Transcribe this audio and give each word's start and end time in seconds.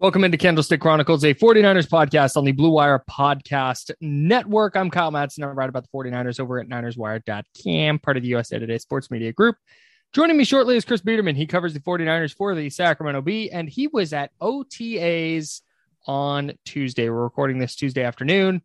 Welcome 0.00 0.24
into 0.24 0.38
Candlestick 0.38 0.80
Chronicles, 0.80 1.24
a 1.24 1.34
49ers 1.34 1.86
podcast 1.86 2.38
on 2.38 2.46
the 2.46 2.52
Blue 2.52 2.70
Wire 2.70 3.04
Podcast 3.06 3.90
Network. 4.00 4.74
I'm 4.74 4.88
Kyle 4.88 5.12
Madsen. 5.12 5.44
I 5.44 5.48
write 5.48 5.68
about 5.68 5.82
the 5.82 5.90
49ers 5.94 6.40
over 6.40 6.58
at 6.58 6.70
NinersWire.com, 6.70 7.98
part 7.98 8.16
of 8.16 8.22
the 8.22 8.30
USA 8.30 8.58
Today 8.58 8.78
Sports 8.78 9.10
Media 9.10 9.30
Group. 9.30 9.56
Joining 10.14 10.38
me 10.38 10.44
shortly 10.44 10.78
is 10.78 10.86
Chris 10.86 11.02
Biederman. 11.02 11.36
He 11.36 11.46
covers 11.46 11.74
the 11.74 11.80
49ers 11.80 12.34
for 12.34 12.54
the 12.54 12.70
Sacramento 12.70 13.20
Bee, 13.20 13.50
and 13.50 13.68
he 13.68 13.88
was 13.88 14.14
at 14.14 14.30
OTAs 14.40 15.60
on 16.06 16.52
Tuesday. 16.64 17.10
We're 17.10 17.22
recording 17.22 17.58
this 17.58 17.76
Tuesday 17.76 18.02
afternoon. 18.02 18.62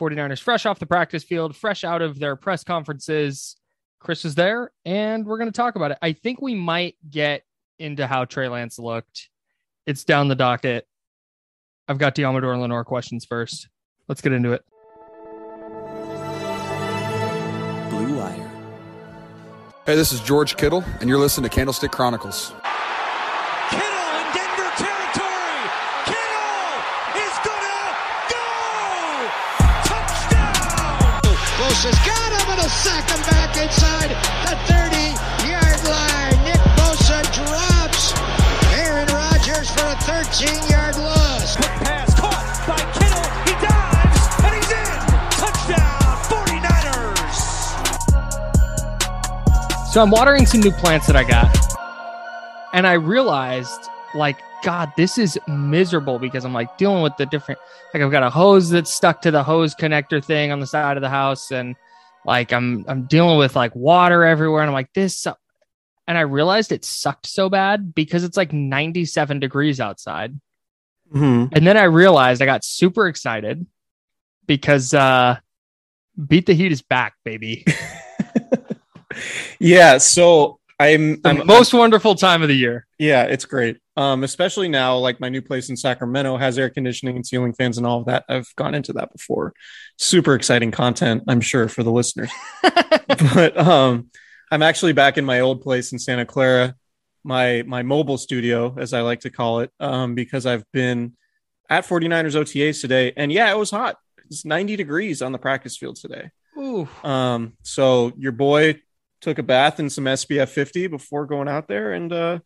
49ers 0.00 0.40
fresh 0.40 0.66
off 0.66 0.80
the 0.80 0.86
practice 0.86 1.22
field, 1.22 1.54
fresh 1.54 1.84
out 1.84 2.02
of 2.02 2.18
their 2.18 2.34
press 2.34 2.64
conferences. 2.64 3.54
Chris 4.00 4.24
is 4.24 4.34
there, 4.34 4.72
and 4.84 5.26
we're 5.26 5.38
going 5.38 5.46
to 5.46 5.56
talk 5.56 5.76
about 5.76 5.92
it. 5.92 5.98
I 6.02 6.12
think 6.12 6.42
we 6.42 6.56
might 6.56 6.96
get 7.08 7.44
into 7.78 8.08
how 8.08 8.24
Trey 8.24 8.48
Lance 8.48 8.80
looked 8.80 9.28
it's 9.86 10.04
down 10.04 10.28
the 10.28 10.34
docket. 10.34 10.86
I've 11.88 11.98
got 11.98 12.14
Deommodore 12.14 12.52
and 12.52 12.62
Lenoir 12.62 12.84
questions 12.84 13.24
first. 13.24 13.68
Let's 14.08 14.20
get 14.20 14.32
into 14.32 14.52
it. 14.52 14.64
Blue 17.90 18.18
Wire. 18.18 18.50
Hey, 19.84 19.96
this 19.96 20.12
is 20.12 20.20
George 20.20 20.56
Kittle, 20.56 20.84
and 21.00 21.08
you're 21.08 21.18
listening 21.18 21.50
to 21.50 21.54
Candlestick 21.54 21.90
Chronicles. 21.90 22.52
Kittle 23.70 23.82
in 23.82 24.26
Denver 24.32 24.70
territory. 24.78 25.58
Kittle 26.06 26.78
is 27.18 27.34
gonna 27.42 27.82
go. 28.30 28.46
Touchdown. 29.82 31.20
Bosa's 31.58 31.98
got 32.06 32.30
him, 32.32 32.46
and 32.52 32.60
a 32.60 32.68
sack 32.70 33.10
him 33.10 33.22
back 33.22 33.56
inside 33.58 34.10
the 34.46 34.54
30-yard 34.72 34.91
15-yard 40.32 40.96
loss. 40.96 41.56
Quick 41.56 41.68
pass 41.84 42.14
caught 42.18 42.64
by 42.66 42.78
Kittle. 42.96 43.20
He 43.44 43.52
dives, 43.60 44.32
and 44.42 44.54
he's 44.56 44.72
in. 44.72 44.96
Touchdown, 45.36 46.00
49ers. 49.76 49.92
So 49.92 50.00
I'm 50.00 50.10
watering 50.10 50.46
some 50.46 50.62
new 50.62 50.70
plants 50.70 51.06
that 51.06 51.16
I 51.16 51.24
got. 51.24 51.54
And 52.72 52.86
I 52.86 52.94
realized, 52.94 53.90
like, 54.14 54.40
God, 54.64 54.90
this 54.96 55.18
is 55.18 55.38
miserable 55.46 56.18
because 56.18 56.46
I'm 56.46 56.54
like 56.54 56.78
dealing 56.78 57.02
with 57.02 57.14
the 57.18 57.26
different, 57.26 57.60
like, 57.92 58.02
I've 58.02 58.10
got 58.10 58.22
a 58.22 58.30
hose 58.30 58.70
that's 58.70 58.94
stuck 58.94 59.20
to 59.22 59.30
the 59.30 59.42
hose 59.42 59.74
connector 59.74 60.24
thing 60.24 60.50
on 60.50 60.60
the 60.60 60.66
side 60.66 60.96
of 60.96 61.02
the 61.02 61.10
house. 61.10 61.50
And 61.50 61.76
like, 62.24 62.54
I'm, 62.54 62.86
I'm 62.88 63.02
dealing 63.04 63.36
with 63.36 63.54
like 63.54 63.76
water 63.76 64.24
everywhere. 64.24 64.62
And 64.62 64.70
I'm 64.70 64.74
like, 64.74 64.94
this, 64.94 65.26
and 66.12 66.18
I 66.18 66.22
realized 66.22 66.72
it 66.72 66.84
sucked 66.84 67.26
so 67.26 67.48
bad 67.48 67.94
because 67.94 68.22
it's 68.22 68.36
like 68.36 68.52
97 68.52 69.40
degrees 69.40 69.80
outside. 69.80 70.38
Mm-hmm. 71.10 71.54
And 71.54 71.66
then 71.66 71.78
I 71.78 71.84
realized 71.84 72.42
I 72.42 72.44
got 72.44 72.64
super 72.64 73.08
excited 73.08 73.66
because, 74.46 74.92
uh, 74.92 75.38
Beat 76.26 76.44
the 76.44 76.52
Heat 76.52 76.70
is 76.70 76.82
back, 76.82 77.14
baby. 77.24 77.64
Yeah, 79.58 79.98
so 79.98 80.58
I'm, 80.80 81.20
The 81.20 81.28
I'm 81.28 81.46
most 81.46 81.72
wonderful 81.72 82.14
time 82.14 82.42
of 82.42 82.48
the 82.48 82.56
year. 82.56 82.86
yeah, 82.98 83.22
it's 83.24 83.44
great. 83.44 83.78
Um, 83.96 84.24
especially 84.24 84.68
now, 84.68 84.96
like 84.96 85.20
my 85.20 85.28
new 85.28 85.42
place 85.42 85.68
in 85.68 85.76
Sacramento 85.76 86.36
has 86.38 86.58
air 86.58 86.70
conditioning 86.70 87.16
and 87.16 87.26
ceiling 87.26 87.52
fans 87.52 87.78
and 87.78 87.86
all 87.86 88.00
of 88.00 88.06
that. 88.06 88.24
I've 88.28 88.52
gone 88.56 88.74
into 88.74 88.92
that 88.94 89.12
before. 89.12 89.52
Super 89.98 90.34
exciting 90.34 90.70
content, 90.70 91.24
I'm 91.28 91.40
sure, 91.42 91.68
for 91.68 91.82
the 91.82 91.92
listeners. 91.92 92.30
but 93.34 93.56
um, 93.56 94.10
I'm 94.52 94.60
actually 94.60 94.92
back 94.92 95.16
in 95.16 95.24
my 95.24 95.40
old 95.40 95.62
place 95.62 95.92
in 95.92 95.98
Santa 95.98 96.26
Clara, 96.26 96.74
my 97.24 97.62
my 97.66 97.82
mobile 97.82 98.18
studio, 98.18 98.76
as 98.78 98.92
I 98.92 99.00
like 99.00 99.20
to 99.20 99.30
call 99.30 99.60
it, 99.60 99.70
um, 99.80 100.14
because 100.14 100.44
I've 100.44 100.70
been 100.72 101.16
at 101.70 101.86
49ers 101.86 102.38
OTAs 102.38 102.82
today, 102.82 103.14
and 103.16 103.32
yeah, 103.32 103.50
it 103.50 103.56
was 103.56 103.70
hot. 103.70 103.96
It's 104.26 104.44
90 104.44 104.76
degrees 104.76 105.22
on 105.22 105.32
the 105.32 105.38
practice 105.38 105.78
field 105.78 105.96
today. 105.96 106.32
Ooh. 106.58 106.86
Um, 107.02 107.54
so 107.62 108.12
your 108.18 108.32
boy 108.32 108.82
took 109.22 109.38
a 109.38 109.42
bath 109.42 109.80
in 109.80 109.88
some 109.88 110.04
SPF 110.04 110.50
50 110.50 110.88
before 110.88 111.24
going 111.24 111.48
out 111.48 111.66
there 111.66 111.94
and 111.94 112.12
uh 112.12 112.40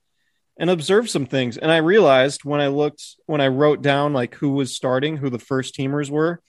and 0.57 0.71
observed 0.71 1.11
some 1.11 1.27
things. 1.27 1.59
And 1.59 1.73
I 1.73 1.79
realized 1.79 2.45
when 2.45 2.61
I 2.61 2.69
looked 2.69 3.03
when 3.27 3.41
I 3.41 3.49
wrote 3.49 3.83
down 3.83 4.13
like 4.13 4.37
who 4.37 4.51
was 4.51 4.77
starting, 4.77 5.17
who 5.17 5.29
the 5.29 5.41
first 5.41 5.75
teamers 5.75 6.09
were, 6.09 6.41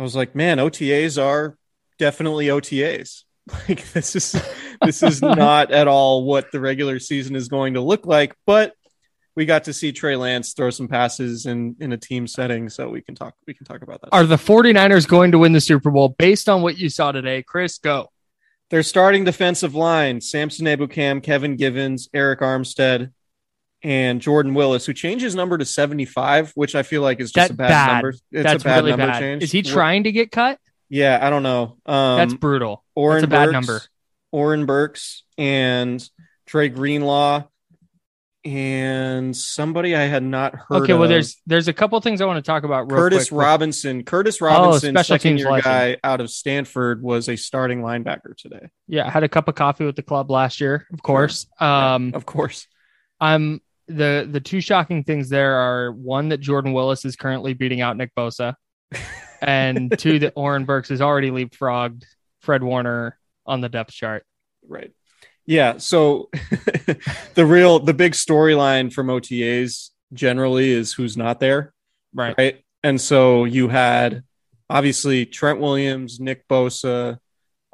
I 0.00 0.02
was 0.02 0.16
like, 0.16 0.34
man, 0.34 0.58
OTAs 0.58 1.22
are 1.22 1.56
definitely 1.96 2.46
OTAs. 2.46 3.22
Like 3.68 3.90
this 3.92 4.14
is 4.14 4.40
this 4.84 5.02
is 5.02 5.22
not 5.22 5.72
at 5.72 5.88
all 5.88 6.24
what 6.24 6.52
the 6.52 6.60
regular 6.60 6.98
season 6.98 7.34
is 7.34 7.48
going 7.48 7.74
to 7.74 7.80
look 7.80 8.06
like, 8.06 8.34
but 8.46 8.74
we 9.34 9.44
got 9.46 9.64
to 9.64 9.72
see 9.72 9.92
Trey 9.92 10.16
Lance 10.16 10.52
throw 10.52 10.70
some 10.70 10.86
passes 10.88 11.46
in 11.46 11.74
in 11.80 11.92
a 11.92 11.96
team 11.96 12.26
setting, 12.26 12.68
so 12.68 12.88
we 12.88 13.00
can 13.00 13.14
talk 13.14 13.34
we 13.46 13.54
can 13.54 13.64
talk 13.66 13.82
about 13.82 14.02
that. 14.02 14.10
Are 14.12 14.24
the 14.24 14.36
49ers 14.36 15.08
going 15.08 15.32
to 15.32 15.38
win 15.38 15.52
the 15.52 15.60
Super 15.60 15.90
Bowl 15.90 16.10
based 16.10 16.48
on 16.48 16.62
what 16.62 16.78
you 16.78 16.88
saw 16.88 17.10
today? 17.12 17.42
Chris, 17.42 17.78
go. 17.78 18.10
They're 18.70 18.84
starting 18.84 19.24
defensive 19.24 19.74
line, 19.74 20.20
Samson 20.20 20.66
Ebukam, 20.66 21.20
Kevin 21.22 21.56
Givens, 21.56 22.08
Arik 22.14 22.38
Armstead, 22.38 23.10
and 23.82 24.20
Jordan 24.20 24.54
Willis, 24.54 24.86
who 24.86 24.92
changed 24.92 25.24
his 25.24 25.34
number 25.34 25.58
to 25.58 25.64
75, 25.64 26.52
which 26.54 26.76
I 26.76 26.84
feel 26.84 27.02
like 27.02 27.18
is 27.20 27.32
just 27.32 27.48
That 27.48 27.54
a 27.54 27.56
bad, 27.56 27.68
bad. 27.68 27.92
number. 27.94 28.08
It's 28.10 28.22
That's 28.30 28.62
a 28.62 28.64
bad 28.64 28.76
really 28.76 28.90
number 28.90 29.06
bad. 29.06 29.18
change. 29.18 29.42
Is 29.42 29.50
he 29.50 29.62
trying 29.62 30.04
to 30.04 30.12
get 30.12 30.30
cut? 30.30 30.60
Yeah, 30.88 31.18
I 31.22 31.30
don't 31.30 31.42
know. 31.44 31.78
Um, 31.86 32.18
That's 32.18 32.34
brutal. 32.34 32.84
Oren 33.00 33.22
That's 33.22 33.24
a 33.24 33.28
bad 33.28 33.44
Burks- 33.46 33.52
number. 33.52 33.80
Oren 34.32 34.66
Burks 34.66 35.24
and 35.38 36.06
Dre 36.46 36.68
Greenlaw 36.68 37.44
and 38.44 39.36
somebody 39.36 39.94
I 39.94 40.02
had 40.04 40.22
not 40.22 40.54
heard 40.54 40.76
of. 40.76 40.82
Okay, 40.84 40.92
well, 40.94 41.02
of. 41.04 41.08
there's 41.10 41.36
there's 41.46 41.68
a 41.68 41.72
couple 41.72 42.00
things 42.00 42.20
I 42.20 42.24
want 42.24 42.42
to 42.42 42.48
talk 42.48 42.62
about. 42.64 42.88
Curtis 42.88 43.28
quick. 43.28 43.36
Oh, 43.36 43.42
Robinson. 43.42 44.02
Curtis 44.04 44.40
Robinson, 44.40 44.94
special 44.94 45.14
second 45.14 45.38
year 45.38 45.50
legend. 45.50 45.64
guy 45.64 45.96
out 46.02 46.20
of 46.20 46.30
Stanford, 46.30 47.02
was 47.02 47.28
a 47.28 47.36
starting 47.36 47.82
linebacker 47.82 48.36
today. 48.38 48.68
Yeah, 48.88 49.06
I 49.06 49.10
had 49.10 49.24
a 49.24 49.28
cup 49.28 49.48
of 49.48 49.54
coffee 49.56 49.84
with 49.84 49.96
the 49.96 50.02
club 50.02 50.30
last 50.30 50.60
year, 50.60 50.86
of 50.92 51.02
course. 51.02 51.46
Um, 51.58 52.12
Of 52.14 52.24
course. 52.24 52.66
I'm 53.20 53.60
the 53.88 54.26
the 54.30 54.40
two 54.40 54.60
shocking 54.62 55.04
things 55.04 55.28
there 55.28 55.56
are 55.56 55.92
one 55.92 56.30
that 56.30 56.38
Jordan 56.40 56.72
Willis 56.72 57.04
is 57.04 57.16
currently 57.16 57.52
beating 57.52 57.82
out 57.82 57.96
Nick 57.98 58.14
Bosa, 58.16 58.54
and 59.42 59.92
two 59.98 60.18
that 60.20 60.32
Oren 60.36 60.64
Burks 60.64 60.88
has 60.88 61.02
already 61.02 61.30
leapfrogged 61.30 62.04
Fred 62.40 62.62
Warner 62.62 63.18
on 63.46 63.60
the 63.60 63.68
depth 63.68 63.92
chart. 63.92 64.24
Right. 64.66 64.92
Yeah. 65.46 65.78
So 65.78 66.30
the 67.34 67.46
real, 67.46 67.78
the 67.78 67.94
big 67.94 68.12
storyline 68.12 68.92
from 68.92 69.08
OTAs 69.08 69.90
generally 70.12 70.70
is 70.70 70.92
who's 70.92 71.16
not 71.16 71.40
there. 71.40 71.72
Right. 72.14 72.34
Right. 72.36 72.64
And 72.82 73.00
so 73.00 73.44
you 73.44 73.68
had 73.68 74.22
obviously 74.68 75.26
Trent 75.26 75.60
Williams, 75.60 76.20
Nick 76.20 76.46
Bosa, 76.48 77.18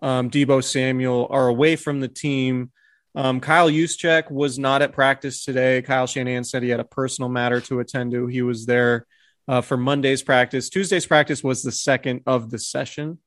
um, 0.03 0.31
Deebo 0.31 0.63
Samuel 0.63 1.27
are 1.31 1.49
away 1.49 1.77
from 1.77 2.01
the 2.01 2.09
team. 2.09 2.71
Um, 3.15 3.41
Kyle 3.41 3.71
Juszczyk 3.71 4.31
was 4.31 4.59
not 4.59 4.83
at 4.83 4.93
practice 4.93 5.45
today. 5.45 5.81
Kyle 5.83 6.07
Shanahan 6.07 6.45
said 6.45 6.62
he 6.62 6.69
had 6.69 6.81
a 6.81 6.85
personal 6.85 7.31
matter 7.31 7.61
to 7.62 7.81
attend 7.81 8.12
to. 8.12 8.27
He 8.27 8.43
was 8.43 8.67
there 8.67 9.07
uh, 9.49 9.62
for 9.62 9.77
Monday's 9.77 10.23
practice. 10.23 10.69
Tuesday's 10.69 11.07
practice 11.07 11.43
was 11.43 11.62
the 11.62 11.73
second 11.73 12.23
of 12.27 12.51
the 12.51 12.59
session. 12.59 13.19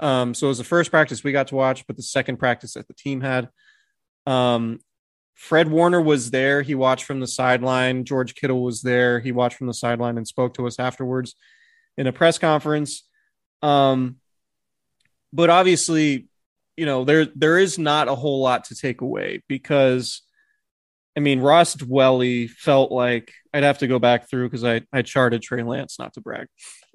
Um, 0.00 0.34
so 0.34 0.46
it 0.46 0.48
was 0.48 0.58
the 0.58 0.64
first 0.64 0.90
practice 0.90 1.24
we 1.24 1.32
got 1.32 1.48
to 1.48 1.54
watch, 1.54 1.86
but 1.86 1.96
the 1.96 2.02
second 2.02 2.38
practice 2.38 2.74
that 2.74 2.88
the 2.88 2.94
team 2.94 3.20
had. 3.20 3.48
Um, 4.26 4.80
Fred 5.34 5.70
Warner 5.70 6.00
was 6.00 6.30
there. 6.30 6.62
He 6.62 6.74
watched 6.74 7.04
from 7.04 7.20
the 7.20 7.26
sideline. 7.26 8.04
George 8.04 8.34
Kittle 8.34 8.62
was 8.62 8.82
there. 8.82 9.20
He 9.20 9.32
watched 9.32 9.56
from 9.56 9.66
the 9.66 9.74
sideline 9.74 10.16
and 10.16 10.26
spoke 10.26 10.54
to 10.54 10.66
us 10.66 10.78
afterwards 10.78 11.34
in 11.96 12.06
a 12.06 12.12
press 12.12 12.38
conference. 12.38 13.06
Um, 13.62 14.16
but 15.32 15.50
obviously, 15.50 16.28
you 16.76 16.86
know, 16.86 17.04
there 17.04 17.26
there 17.34 17.58
is 17.58 17.78
not 17.78 18.08
a 18.08 18.14
whole 18.14 18.40
lot 18.40 18.64
to 18.64 18.74
take 18.74 19.00
away 19.00 19.42
because 19.48 20.22
I 21.16 21.20
mean, 21.20 21.40
Ross 21.40 21.74
Dwelley 21.74 22.50
felt 22.50 22.92
like 22.92 23.32
I'd 23.54 23.62
have 23.62 23.78
to 23.78 23.86
go 23.86 23.98
back 23.98 24.28
through 24.28 24.48
because 24.48 24.64
I, 24.64 24.82
I 24.92 25.00
charted 25.00 25.40
Trey 25.40 25.62
Lance, 25.62 25.98
not 25.98 26.12
to 26.14 26.20
brag. 26.20 26.48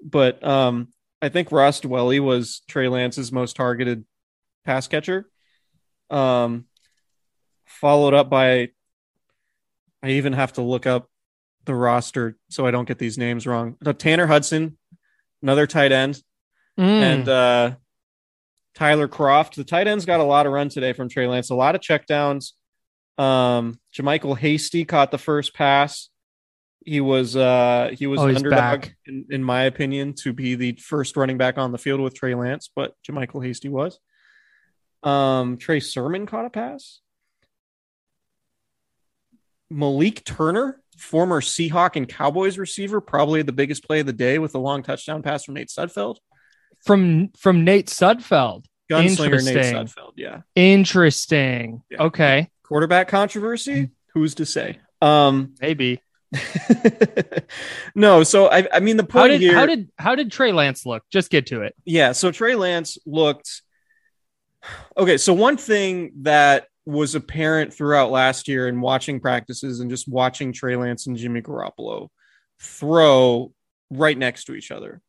But 0.04 0.44
um, 0.44 0.90
I 1.22 1.30
think 1.30 1.52
Ross 1.52 1.82
Dwelley 1.82 2.20
was 2.20 2.62
Trey 2.68 2.88
Lance's 2.88 3.32
most 3.32 3.56
targeted 3.56 4.06
pass 4.66 4.88
catcher. 4.88 5.30
Um, 6.10 6.66
followed 7.66 8.14
up 8.14 8.30
by, 8.30 8.70
I 10.04 10.10
even 10.12 10.34
have 10.34 10.54
to 10.54 10.62
look 10.62 10.86
up 10.88 11.10
the 11.66 11.76
roster 11.76 12.38
so 12.50 12.66
I 12.66 12.72
don't 12.72 12.88
get 12.88 12.98
these 12.98 13.18
names 13.18 13.46
wrong. 13.46 13.78
Tanner 13.98 14.28
Hudson, 14.28 14.78
another 15.42 15.68
tight 15.68 15.92
end, 15.92 16.22
Mm. 16.80 16.84
and 17.02 17.30
uh, 17.30 17.72
Tyler 18.76 19.08
Kroft. 19.10 19.56
The 19.56 19.66
tight 19.66 19.88
ends 19.88 20.06
got 20.06 20.22
a 20.22 20.24
lot 20.24 20.46
of 20.46 20.54
run 20.54 20.70
today 20.70 20.94
from 20.94 21.10
Trey 21.10 21.28
Lance, 21.28 21.50
a 21.50 21.56
lot 21.56 21.76
of 21.76 21.82
checkdowns. 21.82 22.54
Um, 23.18 23.78
JaMycal 23.94 24.38
Hasty 24.38 24.86
caught 24.86 25.12
the 25.12 25.18
first 25.18 25.54
pass. 25.54 26.10
He 26.84 27.00
was 27.00 27.36
uh 27.36 27.92
he 27.98 28.08
was 28.08 28.20
Oh, 28.20 28.28
underdog 28.28 28.88
in, 29.06 29.26
in 29.30 29.44
my 29.44 29.64
opinion 29.64 30.14
to 30.24 30.34
be 30.34 30.56
the 30.56 30.74
first 30.74 31.16
running 31.16 31.38
back 31.38 31.58
on 31.58 31.72
the 31.72 31.78
field 31.78 32.02
with 32.02 32.16
Trey 32.16 32.34
Lance, 32.36 32.70
but 32.76 32.96
JaMycal 33.08 33.46
Hasty 33.46 33.70
was. 33.70 34.00
Um, 35.04 35.58
Trey 35.58 35.80
Sermon 35.80 36.26
caught 36.26 36.46
a 36.46 36.50
pass. 36.50 37.00
Malik 39.70 40.24
Turner, 40.26 40.82
former 40.98 41.40
Seahawk 41.42 41.96
and 41.96 42.08
Cowboys 42.08 42.58
receiver, 42.58 43.00
probably 43.00 43.42
the 43.42 43.54
biggest 43.54 43.86
play 43.86 44.02
of 44.02 44.06
the 44.06 44.14
day 44.14 44.38
with 44.38 44.54
a 44.56 44.60
long 44.60 44.84
touchdown 44.84 45.22
pass 45.24 45.46
from 45.46 45.54
Nate 45.54 45.70
Sudfeld. 45.70 46.18
from 46.86 47.30
from 47.38 47.64
Nate 47.64 47.88
Sudfeld. 47.88 48.66
Gunslinger 48.92 49.44
Nate 49.46 49.56
Interesting. 49.56 49.76
Sudfeld, 49.76 50.12
yeah. 50.18 50.42
Interesting. 50.56 51.84
Yeah. 51.90 52.04
Okay, 52.04 52.50
Quarterback 52.64 53.08
controversy? 53.08 53.90
Who's 54.14 54.36
to 54.36 54.46
say? 54.46 54.80
Um 55.02 55.56
maybe. 55.62 56.02
no, 57.96 58.24
so 58.24 58.50
I 58.50 58.68
I 58.72 58.80
mean 58.80 58.98
the 58.98 59.04
How 59.04 59.20
point 59.20 59.32
did 59.34 59.42
here 59.42 59.54
how 59.54 59.66
did 59.66 59.90
how 59.98 60.16
did 60.16 60.32
Trey 60.32 60.52
Lance 60.52 60.86
look? 60.86 61.04
Just 61.12 61.30
get 61.30 61.48
to 61.48 61.62
it. 61.62 61.76
yeah, 61.86 62.14
so 62.14 62.32
Trey 62.32 62.56
Lance 62.56 62.98
looked 63.06 63.62
okay. 64.98 65.18
So 65.18 65.34
one 65.34 65.58
thing 65.58 66.12
that 66.22 66.68
was 66.86 67.16
apparent 67.16 67.74
throughout 67.74 68.12
last 68.12 68.48
year 68.48 68.68
and 68.68 68.82
watching 68.82 69.20
practices 69.20 69.80
and 69.80 69.90
just 69.90 70.08
watching 70.08 70.52
Trey 70.54 70.76
Lance 70.76 71.08
and 71.08 71.18
Jimmy 71.18 71.42
Garoppolo 71.42 72.10
throw 72.60 73.54
right 73.92 74.18
next 74.18 74.46
to 74.46 74.56
each 74.56 74.72
other. 74.72 75.02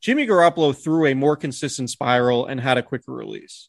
Jimmy 0.00 0.26
Garoppolo 0.26 0.76
threw 0.76 1.06
a 1.06 1.14
more 1.14 1.36
consistent 1.36 1.90
spiral 1.90 2.46
and 2.46 2.60
had 2.60 2.76
a 2.76 2.82
quicker 2.82 3.12
release. 3.12 3.68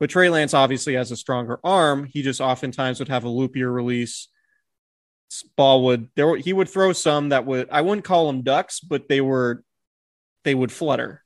But 0.00 0.10
Trey 0.10 0.30
Lance 0.30 0.54
obviously 0.54 0.94
has 0.94 1.10
a 1.10 1.16
stronger 1.16 1.58
arm. 1.64 2.04
He 2.04 2.22
just 2.22 2.40
oftentimes 2.40 3.00
would 3.00 3.08
have 3.08 3.24
a 3.24 3.28
loopier 3.28 3.72
release. 3.72 4.28
Ball 5.56 5.84
would 5.84 6.08
there 6.16 6.36
he 6.36 6.52
would 6.52 6.68
throw 6.68 6.92
some 6.92 7.28
that 7.30 7.44
would 7.46 7.68
I 7.70 7.82
wouldn't 7.82 8.04
call 8.04 8.26
them 8.26 8.42
ducks, 8.42 8.80
but 8.80 9.08
they 9.08 9.20
were 9.20 9.62
they 10.44 10.54
would 10.54 10.72
flutter 10.72 11.22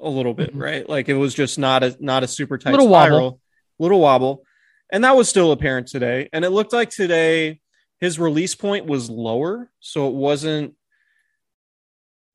a 0.00 0.08
little 0.08 0.34
bit, 0.34 0.54
Mhm. 0.54 0.60
right? 0.60 0.88
Like 0.88 1.08
it 1.08 1.14
was 1.14 1.34
just 1.34 1.58
not 1.58 1.82
a 1.82 1.96
not 2.00 2.22
a 2.22 2.28
super 2.28 2.56
tight 2.58 2.70
Little 2.72 2.88
wobble. 2.88 3.40
little 3.78 4.00
wobble, 4.00 4.44
and 4.92 5.02
that 5.04 5.16
was 5.16 5.28
still 5.28 5.50
apparent 5.52 5.88
today. 5.88 6.28
And 6.32 6.44
it 6.44 6.50
looked 6.50 6.72
like 6.72 6.90
today 6.90 7.60
his 8.00 8.18
release 8.18 8.54
point 8.54 8.86
was 8.86 9.08
lower, 9.10 9.70
so 9.80 10.08
it 10.08 10.14
wasn't 10.14 10.74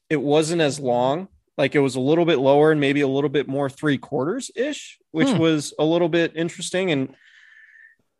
it 0.09 0.21
wasn't 0.21 0.62
as 0.62 0.80
long. 0.80 1.27
Like 1.57 1.74
it 1.75 1.80
was 1.80 1.95
a 1.95 2.00
little 2.00 2.25
bit 2.25 2.38
lower 2.39 2.71
and 2.71 2.80
maybe 2.80 3.01
a 3.01 3.07
little 3.07 3.30
bit 3.30 3.48
more 3.48 3.69
three 3.69 3.98
quarters 3.98 4.51
ish, 4.56 5.00
which 5.12 5.30
Hmm. 5.30 5.39
was 5.39 5.74
a 5.80 5.83
little 5.86 6.09
bit 6.09 6.33
interesting. 6.36 6.92
And 6.92 7.15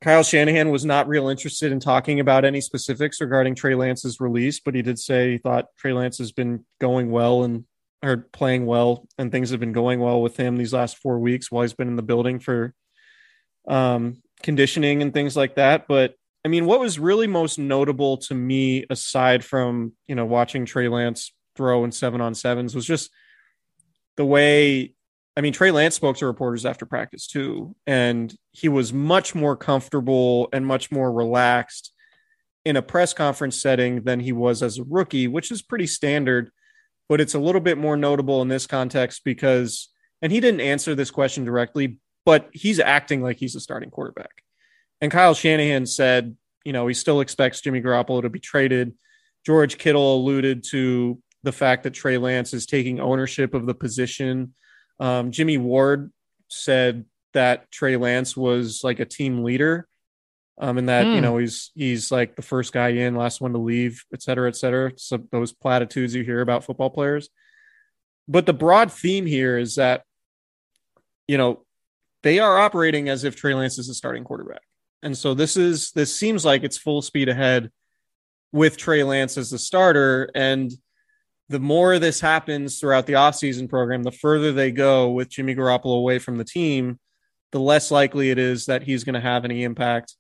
Kyle 0.01 0.23
Shanahan 0.23 0.69
was 0.69 0.85
not 0.85 1.07
real 1.07 1.27
interested 1.27 1.71
in 1.71 1.79
talking 1.79 2.19
about 2.19 2.45
any 2.45 2.61
specifics 2.61 3.19
regarding 3.19 3.55
Trey 3.55 3.73
Lance's 3.73 4.19
release, 4.19 4.59
but 4.59 4.75
he 4.75 4.83
did 4.83 4.99
say 4.99 5.31
he 5.31 5.38
thought 5.38 5.75
Trey 5.77 5.94
Lance 5.94 6.19
has 6.19 6.31
been 6.31 6.65
going 6.79 7.09
well 7.09 7.44
and 7.44 7.65
or 8.03 8.17
playing 8.31 8.67
well, 8.67 9.07
and 9.17 9.31
things 9.31 9.49
have 9.49 9.59
been 9.59 9.73
going 9.73 9.99
well 9.99 10.21
with 10.21 10.38
him 10.38 10.55
these 10.55 10.73
last 10.73 10.97
four 10.97 11.17
weeks 11.17 11.51
while 11.51 11.63
he's 11.63 11.73
been 11.73 11.88
in 11.88 11.95
the 11.95 12.03
building 12.03 12.39
for 12.39 12.75
um, 13.67 14.21
conditioning 14.44 15.01
and 15.01 15.13
things 15.13 15.35
like 15.35 15.55
that. 15.55 15.88
But 15.88 16.13
I 16.45 16.49
mean, 16.49 16.67
what 16.67 16.79
was 16.79 16.99
really 16.99 17.25
most 17.25 17.57
notable 17.57 18.17
to 18.17 18.35
me, 18.35 18.85
aside 18.89 19.44
from 19.44 19.94
you 20.07 20.13
know 20.13 20.25
watching 20.25 20.65
Trey 20.65 20.88
Lance 20.89 21.33
throw 21.55 21.83
in 21.83 21.91
seven 21.91 22.21
on 22.21 22.35
sevens, 22.35 22.75
was 22.75 22.85
just 22.85 23.09
the 24.15 24.25
way 24.25 24.94
I 25.37 25.41
mean, 25.41 25.53
Trey 25.53 25.69
Lance 25.69 25.93
spoke 25.93 26.17
to 26.17 26.25
reporters 26.25 26.65
after 26.65 26.87
practice 26.87 27.27
too, 27.27 27.75
and 27.85 28.35
he 28.53 28.69
was 28.69 28.91
much 28.91 29.35
more 29.35 29.55
comfortable 29.55 30.49
and 30.51 30.65
much 30.65 30.91
more 30.91 31.11
relaxed 31.11 31.93
in 32.65 32.75
a 32.75 32.81
press 32.81 33.13
conference 33.13 33.61
setting 33.61 34.01
than 34.01 34.19
he 34.19 34.31
was 34.31 34.63
as 34.63 34.79
a 34.79 34.83
rookie, 34.83 35.27
which 35.27 35.51
is 35.51 35.61
pretty 35.61 35.85
standard. 35.85 36.49
But 37.07 37.21
it's 37.21 37.35
a 37.35 37.39
little 37.39 37.61
bit 37.61 37.77
more 37.77 37.95
notable 37.95 38.41
in 38.41 38.47
this 38.47 38.65
context 38.65 39.23
because, 39.23 39.89
and 40.23 40.31
he 40.31 40.39
didn't 40.39 40.61
answer 40.61 40.95
this 40.95 41.11
question 41.11 41.45
directly, 41.45 41.99
but 42.25 42.49
he's 42.51 42.79
acting 42.79 43.21
like 43.21 43.37
he's 43.37 43.55
a 43.55 43.59
starting 43.59 43.91
quarterback. 43.91 44.43
And 45.01 45.11
Kyle 45.11 45.35
Shanahan 45.35 45.85
said, 45.85 46.35
you 46.65 46.73
know, 46.73 46.87
he 46.87 46.95
still 46.95 47.21
expects 47.21 47.61
Jimmy 47.61 47.83
Garoppolo 47.83 48.23
to 48.23 48.29
be 48.29 48.39
traded. 48.39 48.95
George 49.45 49.77
Kittle 49.77 50.15
alluded 50.15 50.63
to 50.71 51.21
the 51.43 51.51
fact 51.51 51.83
that 51.83 51.93
Trey 51.93 52.17
Lance 52.17 52.55
is 52.55 52.65
taking 52.65 52.99
ownership 52.99 53.53
of 53.53 53.67
the 53.67 53.75
position. 53.75 54.55
Um, 54.99 55.31
Jimmy 55.31 55.57
Ward 55.57 56.11
said 56.47 57.05
that 57.33 57.69
Trey 57.71 57.97
Lance 57.97 58.35
was 58.35 58.81
like 58.83 58.99
a 58.99 59.05
team 59.05 59.44
leader, 59.44 59.88
um, 60.57 60.77
and 60.77 60.89
that 60.89 61.05
Hmm. 61.05 61.13
you 61.13 61.21
know 61.21 61.38
he's 61.38 61.71
he's 61.75 62.11
like 62.11 62.35
the 62.35 62.41
first 62.41 62.73
guy 62.73 62.89
in, 62.89 63.15
last 63.15 63.41
one 63.41 63.51
to 63.53 63.59
leave, 63.59 64.03
et 64.13 64.21
cetera, 64.21 64.47
et 64.47 64.55
cetera. 64.55 64.91
So 64.97 65.17
those 65.31 65.53
platitudes 65.53 66.15
you 66.15 66.23
hear 66.23 66.41
about 66.41 66.63
football 66.63 66.89
players. 66.89 67.29
But 68.27 68.45
the 68.45 68.53
broad 68.53 68.91
theme 68.91 69.25
here 69.25 69.57
is 69.57 69.75
that 69.75 70.03
you 71.27 71.38
know 71.38 71.63
they 72.23 72.39
are 72.39 72.57
operating 72.57 73.09
as 73.09 73.23
if 73.23 73.35
Trey 73.35 73.53
Lance 73.53 73.77
is 73.77 73.89
a 73.89 73.94
starting 73.94 74.23
quarterback, 74.23 74.61
and 75.03 75.15
so 75.17 75.33
this 75.33 75.57
is 75.57 75.91
this 75.91 76.15
seems 76.15 76.44
like 76.44 76.63
it's 76.63 76.77
full 76.77 77.01
speed 77.01 77.29
ahead 77.29 77.71
with 78.51 78.77
Trey 78.77 79.03
Lance 79.03 79.38
as 79.38 79.51
the 79.51 79.59
starter 79.59 80.29
and 80.33 80.71
the 81.49 81.59
more 81.59 81.97
this 81.99 82.19
happens 82.19 82.80
throughout 82.80 83.06
the 83.06 83.13
offseason 83.13 83.69
program, 83.69 84.04
the 84.04 84.11
further 84.11 84.51
they 84.51 84.71
go 84.71 85.09
with 85.09 85.30
Jimmy 85.30 85.56
Garoppolo 85.56 85.97
away 85.97 86.19
from 86.19 86.37
the 86.37 86.44
team, 86.44 86.99
the 87.51 87.59
less 87.59 87.89
likely 87.92 88.30
it 88.30 88.37
is 88.37 88.66
that 88.66 88.83
he's 88.83 89.04
going 89.04 89.13
to 89.16 89.21
have 89.21 89.45
any 89.45 89.63
impact 89.63 90.16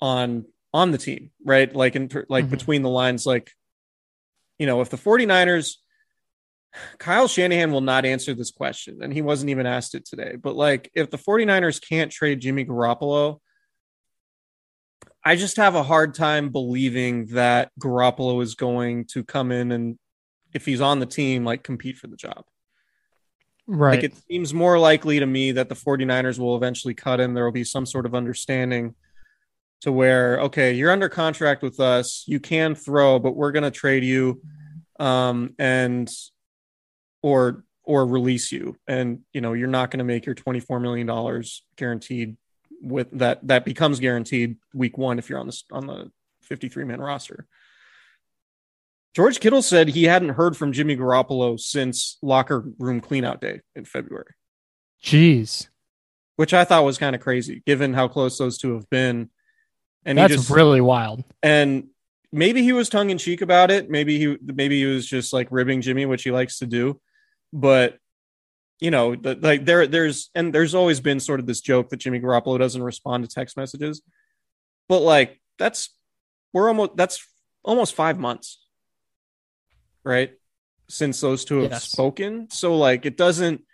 on 0.00 0.44
on 0.74 0.90
the 0.90 0.98
team, 0.98 1.30
right? 1.44 1.74
Like 1.74 1.94
in 1.96 2.08
like 2.28 2.46
Mhm. 2.46 2.50
between 2.50 2.82
the 2.82 2.88
lines 2.88 3.26
like 3.26 3.52
you 4.58 4.66
know, 4.66 4.80
if 4.80 4.90
the 4.90 4.96
49ers 4.96 5.76
Kyle 6.98 7.28
Shanahan 7.28 7.70
will 7.70 7.80
not 7.82 8.04
answer 8.06 8.32
this 8.34 8.50
question 8.50 9.00
and 9.02 9.12
he 9.12 9.20
wasn't 9.22 9.50
even 9.50 9.66
asked 9.66 9.94
it 9.94 10.06
today. 10.06 10.36
But 10.36 10.56
like 10.56 10.90
if 10.94 11.10
the 11.10 11.18
49ers 11.18 11.78
can't 11.86 12.10
trade 12.10 12.40
Jimmy 12.40 12.64
Garoppolo, 12.64 13.38
I 15.24 15.36
just 15.36 15.56
have 15.56 15.74
a 15.74 15.82
hard 15.82 16.14
time 16.14 16.48
believing 16.50 17.26
that 17.26 17.70
Garoppolo 17.80 18.42
is 18.42 18.54
going 18.54 19.04
to 19.12 19.22
come 19.22 19.52
in 19.52 19.70
and 19.70 19.98
if 20.52 20.66
he's 20.66 20.80
on 20.80 21.00
the 21.00 21.06
team, 21.06 21.44
like 21.44 21.62
compete 21.62 21.96
for 21.96 22.06
the 22.06 22.16
job. 22.16 22.44
Right. 23.66 23.96
Like 23.96 24.04
it 24.04 24.16
seems 24.28 24.52
more 24.52 24.78
likely 24.78 25.20
to 25.20 25.26
me 25.26 25.52
that 25.52 25.68
the 25.68 25.74
49ers 25.74 26.38
will 26.38 26.56
eventually 26.56 26.94
cut 26.94 27.20
him. 27.20 27.34
There 27.34 27.44
will 27.44 27.52
be 27.52 27.64
some 27.64 27.86
sort 27.86 28.06
of 28.06 28.14
understanding 28.14 28.94
to 29.82 29.92
where, 29.92 30.40
okay, 30.40 30.72
you're 30.72 30.90
under 30.90 31.08
contract 31.08 31.62
with 31.62 31.80
us. 31.80 32.24
You 32.26 32.40
can 32.40 32.74
throw, 32.74 33.18
but 33.18 33.36
we're 33.36 33.52
going 33.52 33.62
to 33.64 33.70
trade 33.70 34.04
you 34.04 34.42
um, 34.98 35.54
and 35.58 36.10
or 37.22 37.64
or 37.84 38.06
release 38.06 38.52
you. 38.52 38.76
And 38.86 39.20
you 39.32 39.40
know, 39.40 39.54
you're 39.54 39.68
not 39.68 39.90
going 39.90 39.98
to 39.98 40.04
make 40.04 40.26
your 40.26 40.34
24 40.34 40.80
million 40.80 41.06
dollars 41.06 41.64
guaranteed 41.76 42.36
with 42.80 43.08
that 43.12 43.46
that 43.46 43.64
becomes 43.64 44.00
guaranteed 44.00 44.56
week 44.74 44.98
1 44.98 45.18
if 45.18 45.30
you're 45.30 45.38
on 45.38 45.46
the 45.46 45.62
on 45.70 45.86
the 45.86 46.10
53 46.42 46.84
man 46.84 47.00
roster. 47.00 47.46
George 49.14 49.40
Kittle 49.40 49.62
said 49.62 49.88
he 49.88 50.04
hadn't 50.04 50.30
heard 50.30 50.56
from 50.56 50.72
Jimmy 50.72 50.96
Garoppolo 50.96 51.58
since 51.60 52.16
locker 52.22 52.64
room 52.78 53.00
cleanout 53.00 53.40
day 53.40 53.60
in 53.76 53.84
February, 53.84 54.34
Jeez. 55.04 55.68
which 56.36 56.54
I 56.54 56.64
thought 56.64 56.84
was 56.84 56.98
kind 56.98 57.14
of 57.14 57.20
crazy 57.20 57.62
given 57.66 57.92
how 57.94 58.08
close 58.08 58.38
those 58.38 58.56
two 58.58 58.74
have 58.74 58.88
been. 58.88 59.28
And 60.04 60.18
That's 60.18 60.34
just 60.34 60.50
really 60.50 60.80
wild. 60.80 61.24
and 61.42 61.88
maybe 62.32 62.62
he 62.62 62.72
was 62.72 62.88
tongue 62.88 63.10
in 63.10 63.18
cheek 63.18 63.42
about 63.42 63.70
it. 63.70 63.90
Maybe 63.90 64.18
he 64.18 64.36
maybe 64.42 64.78
he 64.80 64.86
was 64.86 65.06
just 65.06 65.32
like 65.32 65.48
ribbing 65.50 65.82
Jimmy, 65.82 66.06
which 66.06 66.22
he 66.22 66.30
likes 66.30 66.58
to 66.60 66.66
do. 66.66 67.00
But 67.52 67.98
you 68.80 68.90
know, 68.90 69.14
the, 69.14 69.34
like 69.36 69.64
there 69.64 69.86
there's 69.86 70.30
and 70.34 70.52
there's 70.52 70.74
always 70.74 71.00
been 71.00 71.20
sort 71.20 71.38
of 71.38 71.46
this 71.46 71.60
joke 71.60 71.90
that 71.90 71.98
Jimmy 71.98 72.18
Garoppolo 72.18 72.58
doesn't 72.58 72.82
respond 72.82 73.22
to 73.22 73.28
text 73.32 73.56
messages. 73.56 74.02
but 74.88 75.00
like 75.00 75.40
that's 75.58 75.90
we're 76.52 76.68
almost 76.68 76.96
that's 76.96 77.24
almost 77.62 77.94
five 77.94 78.18
months, 78.18 78.58
right? 80.04 80.32
Since 80.88 81.20
those 81.20 81.44
two 81.44 81.58
have 81.62 81.70
Yes. 81.72 81.84
spoken. 81.84 82.48
So 82.50 82.76
like 82.76 83.06
it 83.06 83.16
doesn't 83.16 83.64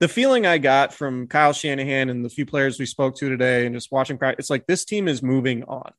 the 0.00 0.08
feeling 0.08 0.46
I 0.46 0.58
got 0.58 0.92
from 0.92 1.28
Kyle 1.28 1.52
Shanahan 1.52 2.08
and 2.08 2.24
the 2.24 2.28
few 2.28 2.44
players 2.44 2.78
we 2.78 2.86
spoke 2.86 3.16
to 3.18 3.28
today 3.28 3.66
and 3.66 3.74
just 3.74 3.92
watching 3.92 4.18
practice, 4.18 4.44
it's 4.44 4.50
like 4.50 4.66
this 4.66 4.84
team 4.84 5.06
is 5.06 5.22
moving 5.22 5.62
on. 5.64 5.92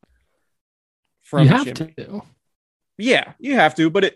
From 1.21 1.43
you 1.45 1.49
have 1.49 1.73
Jimmy. 1.73 1.93
to. 1.97 2.21
Yeah, 2.97 3.33
you 3.39 3.55
have 3.55 3.75
to, 3.75 3.89
but 3.89 4.03
it 4.03 4.15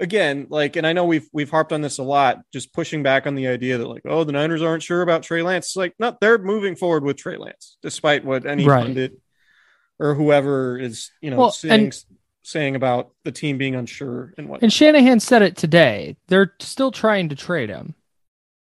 again, 0.00 0.46
like, 0.50 0.76
and 0.76 0.86
I 0.86 0.92
know 0.92 1.04
we've 1.04 1.28
we've 1.32 1.50
harped 1.50 1.72
on 1.72 1.80
this 1.80 1.98
a 1.98 2.02
lot, 2.02 2.40
just 2.52 2.72
pushing 2.72 3.02
back 3.02 3.26
on 3.26 3.34
the 3.36 3.46
idea 3.46 3.78
that 3.78 3.86
like, 3.86 4.02
oh, 4.04 4.24
the 4.24 4.32
Niners 4.32 4.60
aren't 4.62 4.82
sure 4.82 5.02
about 5.02 5.22
Trey 5.22 5.42
Lance. 5.42 5.66
It's 5.68 5.76
like, 5.76 5.94
no, 5.98 6.16
they're 6.20 6.38
moving 6.38 6.74
forward 6.76 7.04
with 7.04 7.16
Trey 7.16 7.36
Lance, 7.36 7.78
despite 7.82 8.24
what 8.24 8.44
any 8.44 8.66
Right. 8.66 8.82
pundit 8.84 9.20
or 10.00 10.14
whoever 10.14 10.78
is, 10.78 11.10
you 11.20 11.30
know, 11.30 11.38
Well, 11.38 11.50
saying 11.52 11.72
and- 11.84 12.04
saying 12.48 12.76
about 12.76 13.10
the 13.24 13.32
team 13.32 13.58
being 13.58 13.74
unsure 13.74 14.32
and 14.38 14.48
what. 14.48 14.62
And 14.62 14.72
Shanahan 14.72 15.20
said 15.20 15.42
it 15.42 15.56
today. 15.56 16.16
They're 16.28 16.54
still 16.60 16.90
trying 16.90 17.28
to 17.28 17.36
trade 17.36 17.68
him. 17.68 17.94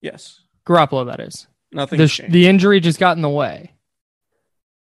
yes, 0.02 0.40
Garoppolo, 0.66 1.06
that 1.08 1.20
is. 1.20 1.48
nothing. 1.72 2.00
The, 2.00 2.26
the 2.30 2.48
injury 2.48 2.80
just 2.80 3.00
got 3.00 3.18
in 3.18 3.22
the 3.22 3.30
way. 3.30 3.74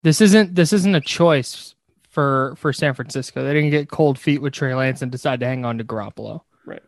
This 0.02 0.20
isn't 0.20 0.54
this 0.54 0.72
isn't 0.72 0.94
a 0.94 1.00
choice 1.00 1.74
for 2.08 2.54
for 2.56 2.72
San 2.72 2.94
Francisco. 2.94 3.44
They 3.44 3.54
didn't 3.54 3.70
get 3.70 3.90
cold 3.90 4.18
feet 4.18 4.42
with 4.42 4.54
Trey 4.54 4.74
Lance 4.74 5.02
and 5.02 5.12
decide 5.12 5.40
to 5.40 5.46
hang 5.46 5.64
on 5.64 5.78
to 5.78 5.84
Garoppolo. 5.84 6.40
Right. 6.66 6.82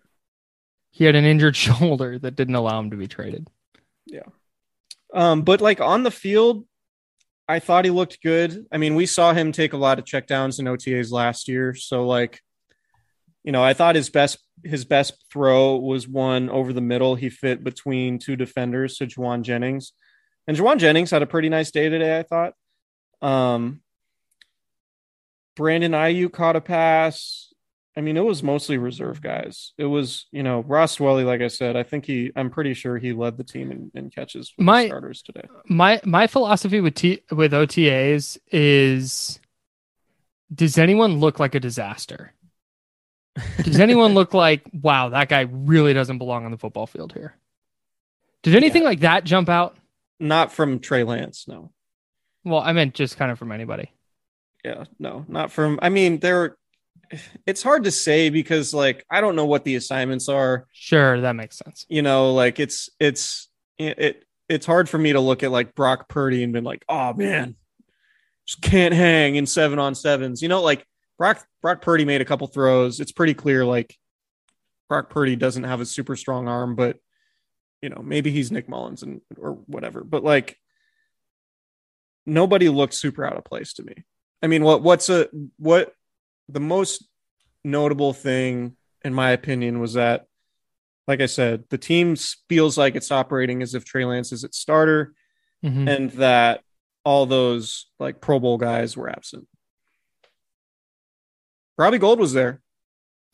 He 0.90 1.04
had 1.04 1.14
an 1.14 1.24
injured 1.24 1.56
shoulder 1.64 2.18
that 2.18 2.36
didn't 2.36 2.56
allow 2.56 2.80
him 2.80 2.90
to 2.90 2.96
be 2.96 3.06
traded. 3.06 3.48
Yeah. 4.06 4.22
Um, 5.14 5.42
but 5.42 5.60
like 5.60 5.80
on 5.80 6.02
the 6.02 6.10
field, 6.10 6.64
I 7.52 7.58
thought 7.58 7.84
he 7.84 7.90
looked 7.90 8.22
good. 8.22 8.64
I 8.72 8.78
mean, 8.78 8.94
we 8.94 9.04
saw 9.04 9.34
him 9.34 9.52
take 9.52 9.74
a 9.74 9.76
lot 9.76 9.98
of 9.98 10.06
checkdowns 10.06 10.58
in 10.58 10.64
OTAs 10.64 11.12
last 11.12 11.48
year, 11.48 11.74
so 11.74 12.06
like, 12.06 12.40
you 13.44 13.52
know, 13.52 13.62
I 13.62 13.74
thought 13.74 13.94
his 13.94 14.08
best 14.08 14.38
his 14.64 14.86
best 14.86 15.22
throw 15.30 15.76
was 15.76 16.08
one 16.08 16.48
over 16.48 16.72
the 16.72 16.80
middle. 16.80 17.14
He 17.14 17.28
fit 17.28 17.62
between 17.62 18.18
two 18.18 18.36
defenders 18.36 18.96
to 18.96 19.06
Jauan 19.06 19.42
Jennings, 19.42 19.92
and 20.46 20.56
Jauan 20.56 20.78
Jennings 20.78 21.10
had 21.10 21.20
a 21.20 21.26
pretty 21.26 21.50
nice 21.50 21.70
day 21.70 21.90
today. 21.90 22.18
I 22.18 22.22
thought. 22.22 22.54
Um, 23.20 23.82
Brandon 25.54 25.92
Aiyuk 25.92 26.32
caught 26.32 26.56
a 26.56 26.62
pass. 26.62 27.51
I 27.96 28.00
mean, 28.00 28.16
it 28.16 28.24
was 28.24 28.42
mostly 28.42 28.78
reserve 28.78 29.20
guys. 29.20 29.72
It 29.76 29.84
was, 29.84 30.26
you 30.32 30.42
know, 30.42 30.60
Ross 30.60 30.96
Dwelley, 30.96 31.26
like 31.26 31.42
I 31.42 31.48
said, 31.48 31.76
I 31.76 31.82
think 31.82 32.06
he, 32.06 32.32
I'm 32.34 32.48
pretty 32.48 32.72
sure 32.72 32.96
he 32.96 33.12
led 33.12 33.36
the 33.36 33.44
team 33.44 33.70
in, 33.70 33.90
in 33.94 34.08
catches 34.10 34.52
My- 34.56 34.86
starters 34.86 35.20
today. 35.22 35.46
My 35.66 36.00
my 36.04 36.26
philosophy 36.26 36.80
with 36.80 36.94
T, 36.94 37.22
with 37.30 37.52
OTAs 37.52 38.38
is 38.50 39.38
does 40.54 40.78
anyone 40.78 41.20
look 41.20 41.38
like 41.38 41.54
a 41.54 41.60
disaster? 41.60 42.32
Does 43.62 43.80
anyone 43.86 44.14
look 44.14 44.32
like 44.32 44.62
wow, 44.72 45.10
that 45.10 45.28
guy 45.28 45.42
really 45.50 45.92
doesn't 45.92 46.18
belong 46.18 46.44
on 46.46 46.50
the 46.50 46.58
football 46.58 46.86
field 46.86 47.12
here? 47.12 47.36
Did 48.42 48.56
anything 48.56 48.84
like 48.84 49.00
that 49.00 49.24
jump 49.24 49.48
out? 49.48 49.76
Not 50.18 50.52
from 50.52 50.78
Trey 50.80 51.04
Lance, 51.04 51.46
no. 51.46 51.72
Well, 52.44 52.60
I 52.60 52.72
meant 52.72 52.94
just 52.94 53.16
kind 53.16 53.30
of 53.30 53.38
from 53.38 53.52
anybody. 53.52 53.92
Yeah, 54.64 54.84
no, 54.98 55.24
not 55.28 55.50
from. 55.52 55.78
I 55.82 55.88
mean, 55.90 56.18
there. 56.20 56.56
It's 57.46 57.62
hard 57.62 57.84
to 57.84 57.90
say 57.90 58.30
because, 58.30 58.72
like, 58.72 59.04
I 59.10 59.20
don't 59.20 59.36
know 59.36 59.46
what 59.46 59.64
the 59.64 59.76
assignments 59.76 60.28
are. 60.28 60.66
Sure, 60.72 61.20
that 61.20 61.36
makes 61.36 61.58
sense. 61.58 61.84
You 61.88 62.02
know, 62.02 62.32
like 62.32 62.60
it's 62.60 62.88
it's 62.98 63.48
it, 63.78 63.98
it 63.98 64.24
it's 64.48 64.66
hard 64.66 64.88
for 64.88 64.98
me 64.98 65.12
to 65.12 65.20
look 65.20 65.42
at 65.42 65.50
like 65.50 65.74
Brock 65.74 66.08
Purdy 66.08 66.42
and 66.42 66.52
be 66.52 66.60
like, 66.60 66.84
oh 66.88 67.14
man, 67.14 67.56
just 68.46 68.62
can't 68.62 68.94
hang 68.94 69.36
in 69.36 69.46
seven 69.46 69.78
on 69.78 69.94
sevens. 69.94 70.42
You 70.42 70.48
know, 70.48 70.62
like 70.62 70.86
Brock 71.18 71.46
Brock 71.60 71.82
Purdy 71.82 72.04
made 72.04 72.20
a 72.20 72.26
couple 72.26 72.46
throws. 72.46 73.00
It's 73.00 73.12
pretty 73.12 73.34
clear 73.34 73.64
like 73.64 73.96
Brock 74.88 75.10
Purdy 75.10 75.36
doesn't 75.36 75.64
have 75.64 75.80
a 75.80 75.86
super 75.86 76.16
strong 76.16 76.48
arm, 76.48 76.74
but 76.74 76.98
you 77.80 77.88
know, 77.88 78.02
maybe 78.02 78.30
he's 78.30 78.52
Nick 78.52 78.68
Mullens 78.68 79.02
and 79.02 79.20
or 79.38 79.52
whatever. 79.66 80.04
But 80.04 80.24
like 80.24 80.58
nobody 82.26 82.68
looked 82.68 82.94
super 82.94 83.24
out 83.24 83.36
of 83.36 83.44
place 83.44 83.74
to 83.74 83.82
me. 83.82 84.04
I 84.42 84.46
mean, 84.48 84.64
what 84.64 84.82
what's 84.82 85.08
a 85.08 85.28
what 85.56 85.94
the 86.48 86.60
most 86.60 87.04
notable 87.64 88.12
thing 88.12 88.76
in 89.04 89.14
my 89.14 89.30
opinion 89.30 89.78
was 89.80 89.94
that 89.94 90.26
like 91.08 91.20
I 91.20 91.26
said, 91.26 91.64
the 91.68 91.78
team 91.78 92.14
feels 92.48 92.78
like 92.78 92.94
it's 92.94 93.10
operating 93.10 93.60
as 93.60 93.74
if 93.74 93.84
Trey 93.84 94.04
Lance 94.04 94.30
is 94.32 94.44
its 94.44 94.58
starter 94.58 95.14
Mhm. 95.64 95.88
and 95.88 96.10
that 96.12 96.62
all 97.04 97.26
those 97.26 97.86
like 97.98 98.20
Pro 98.20 98.38
Bowl 98.38 98.56
guys 98.58 98.96
were 98.96 99.08
absent. 99.10 99.48
Robbie 101.78 101.98
Gould 101.98 102.18
was 102.20 102.32
there. 102.32 102.60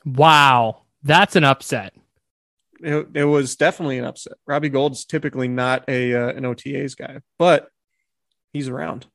Wow, 0.04 0.82
that's 1.02 1.36
an 1.36 1.44
upset. 1.44 1.94
It, 2.80 3.08
it 3.14 3.24
was 3.24 3.56
definitely 3.56 3.98
an 3.98 4.04
upset. 4.04 4.34
Robbie 4.46 4.68
Gould's 4.68 5.04
typically 5.04 5.48
not 5.48 5.84
a 5.88 6.14
uh, 6.14 6.28
an 6.28 6.44
OTAs 6.44 6.96
guy, 6.96 7.20
but 7.38 7.68
he's 8.52 8.68
around. 8.68 9.06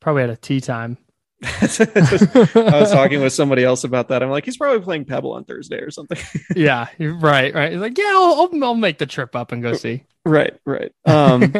Probably 0.00 0.22
at 0.22 0.30
a 0.30 0.36
tea 0.36 0.60
time. 0.60 0.96
I 2.54 2.80
was 2.80 2.90
talking 2.90 3.20
with 3.20 3.32
somebody 3.32 3.64
else 3.64 3.84
about 3.84 4.08
that. 4.08 4.22
I'm 4.22 4.30
like, 4.30 4.44
he's 4.44 4.56
probably 4.56 4.80
playing 4.80 5.04
Pebble 5.04 5.32
on 5.32 5.44
Thursday 5.44 5.78
or 5.78 5.90
something. 5.90 6.18
yeah, 6.56 6.88
right, 6.98 7.54
right. 7.54 7.72
He's 7.72 7.80
like, 7.80 7.96
yeah, 7.98 8.12
I'll, 8.14 8.48
I'll, 8.52 8.64
I'll 8.64 8.74
make 8.74 8.98
the 8.98 9.06
trip 9.06 9.36
up 9.36 9.52
and 9.52 9.62
go 9.62 9.74
see. 9.74 10.04
right, 10.24 10.54
right. 10.64 10.92
Um, 11.06 11.52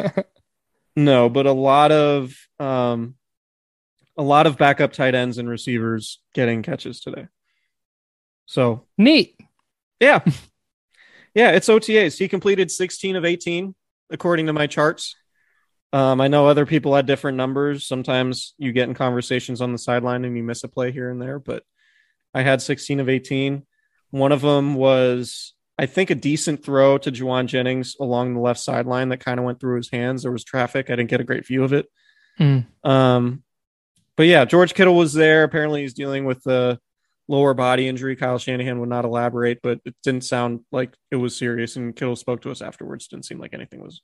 no, 0.95 1.29
but 1.29 1.45
a 1.45 1.51
lot 1.51 1.91
of 1.91 2.35
um, 2.59 3.15
a 4.17 4.23
lot 4.23 4.47
of 4.47 4.57
backup 4.57 4.93
tight 4.93 5.15
ends 5.15 5.37
and 5.37 5.49
receivers 5.49 6.21
getting 6.33 6.63
catches 6.63 6.99
today. 6.99 7.27
So 8.45 8.85
Neat. 8.97 9.39
yeah, 9.99 10.19
yeah, 11.33 11.51
it's 11.51 11.67
OTAs. 11.67 12.17
He 12.17 12.27
completed 12.27 12.71
16 12.71 13.15
of 13.15 13.25
18 13.25 13.75
according 14.09 14.47
to 14.47 14.53
my 14.53 14.67
charts. 14.67 15.15
Um, 15.95 16.19
I 16.19 16.27
know 16.27 16.45
other 16.45 16.65
people 16.65 16.93
had 16.93 17.05
different 17.05 17.37
numbers. 17.37 17.87
Sometimes 17.87 18.53
you 18.57 18.73
get 18.73 18.89
in 18.89 18.95
conversations 18.95 19.61
on 19.61 19.71
the 19.71 19.77
sideline 19.77 20.25
and 20.25 20.35
you 20.35 20.43
miss 20.43 20.65
a 20.65 20.67
play 20.67 20.91
here 20.91 21.09
and 21.09 21.21
there, 21.21 21.39
but 21.39 21.63
I 22.33 22.41
had 22.41 22.61
16 22.61 22.99
of 22.99 23.07
18. 23.07 23.65
One 24.11 24.33
of 24.33 24.41
them 24.41 24.75
was, 24.75 25.53
I 25.79 25.85
think, 25.85 26.09
a 26.09 26.15
decent 26.15 26.65
throw 26.65 26.97
to 26.97 27.13
Jauan 27.13 27.45
Jennings 27.45 27.95
along 27.97 28.33
the 28.33 28.41
left 28.41 28.59
sideline 28.59 29.07
that 29.07 29.23
kind 29.23 29.39
of 29.39 29.45
went 29.45 29.61
through 29.61 29.77
his 29.77 29.89
hands. 29.89 30.23
There 30.23 30.33
was 30.33 30.43
traffic. 30.43 30.89
I 30.89 30.97
didn't 30.97 31.11
get 31.11 31.21
a 31.21 31.25
great 31.25 31.47
view 31.47 31.63
of 31.63 31.71
it. 31.71 31.85
Hmm. 32.37 32.59
Um, 32.83 33.43
but 34.17 34.25
yeah, 34.25 34.43
George 34.43 34.73
Kittle 34.73 34.97
was 34.97 35.13
there. 35.13 35.43
Apparently, 35.43 35.83
he's 35.83 35.93
dealing 35.93 36.25
with 36.25 36.43
the 36.43 36.77
lower 37.29 37.53
body 37.53 37.87
injury. 37.87 38.17
Kyle 38.17 38.37
Shanahan 38.37 38.81
would 38.81 38.89
not 38.89 39.05
elaborate, 39.05 39.59
but 39.63 39.79
it 39.85 39.95
didn't 40.03 40.25
sound 40.25 40.65
like 40.73 40.93
it 41.09 41.15
was 41.15 41.37
serious. 41.37 41.77
And 41.77 41.95
Kittle 41.95 42.17
spoke 42.17 42.41
to 42.41 42.51
us 42.51 42.61
afterwards. 42.61 43.07
Didn't 43.07 43.27
seem 43.27 43.39
like 43.39 43.53
anything 43.53 43.81
was 43.81 44.01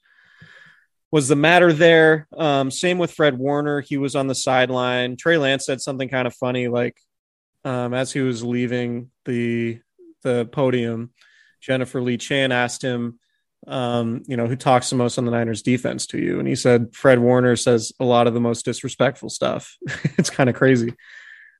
was 1.12 1.28
the 1.28 1.36
matter 1.36 1.74
there. 1.74 2.28
Um, 2.36 2.72
same 2.72 2.98
with 2.98 3.12
Fred 3.14 3.38
Warner. 3.38 3.82
He 3.82 3.98
was 3.98 4.16
on 4.16 4.28
the 4.28 4.36
sideline. 4.36 5.18
Trey 5.18 5.38
Lance 5.38 5.66
said 5.66 5.82
something 5.82 6.10
kind 6.10 6.26
of 6.28 6.34
funny, 6.34 6.68
like 6.68 6.98
um, 7.66 7.94
as 7.94 8.12
he 8.12 8.22
was 8.22 8.44
leaving 8.44 9.12
the 9.26 9.80
the 10.24 10.46
podium, 10.52 11.12
Jennifer 11.62 12.02
Lee 12.02 12.18
Chan 12.18 12.52
asked 12.52 12.82
him, 12.84 13.20
um, 13.68 14.24
you 14.28 14.38
know, 14.38 14.48
who 14.48 14.56
talks 14.56 14.90
the 14.90 14.96
most 14.96 15.18
on 15.18 15.26
the 15.26 15.32
Niners 15.32 15.62
defense 15.62 16.08
to 16.08 16.20
you? 16.20 16.40
And 16.40 16.48
he 16.48 16.56
said 16.56 16.96
Fred 16.96 17.20
Warner 17.20 17.56
says 17.56 17.92
a 18.00 18.06
lot 18.06 18.28
of 18.28 18.34
the 18.34 18.40
most 18.40 18.64
disrespectful 18.66 19.30
stuff. 19.30 19.78
it's 20.18 20.30
kind 20.30 20.50
of 20.50 20.56
crazy. 20.56 20.94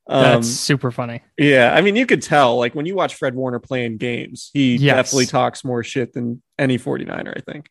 That's 0.08 0.36
Um, 0.38 0.42
super 0.42 0.90
funny. 0.90 1.22
yeah, 1.38 1.72
I 1.72 1.80
mean, 1.80 1.94
you 1.94 2.06
could 2.06 2.22
tell, 2.22 2.56
like 2.58 2.74
when 2.74 2.86
you 2.86 2.94
watch 2.96 3.14
Fred 3.14 3.34
Warner 3.36 3.60
playing 3.60 3.98
games, 3.98 4.50
he 4.52 4.74
Yes. 4.76 4.96
definitely 4.96 5.26
talks 5.26 5.64
more 5.64 5.84
shit 5.84 6.12
than 6.12 6.42
any 6.58 6.76
49er, 6.78 7.34
I 7.36 7.40
think. 7.40 7.68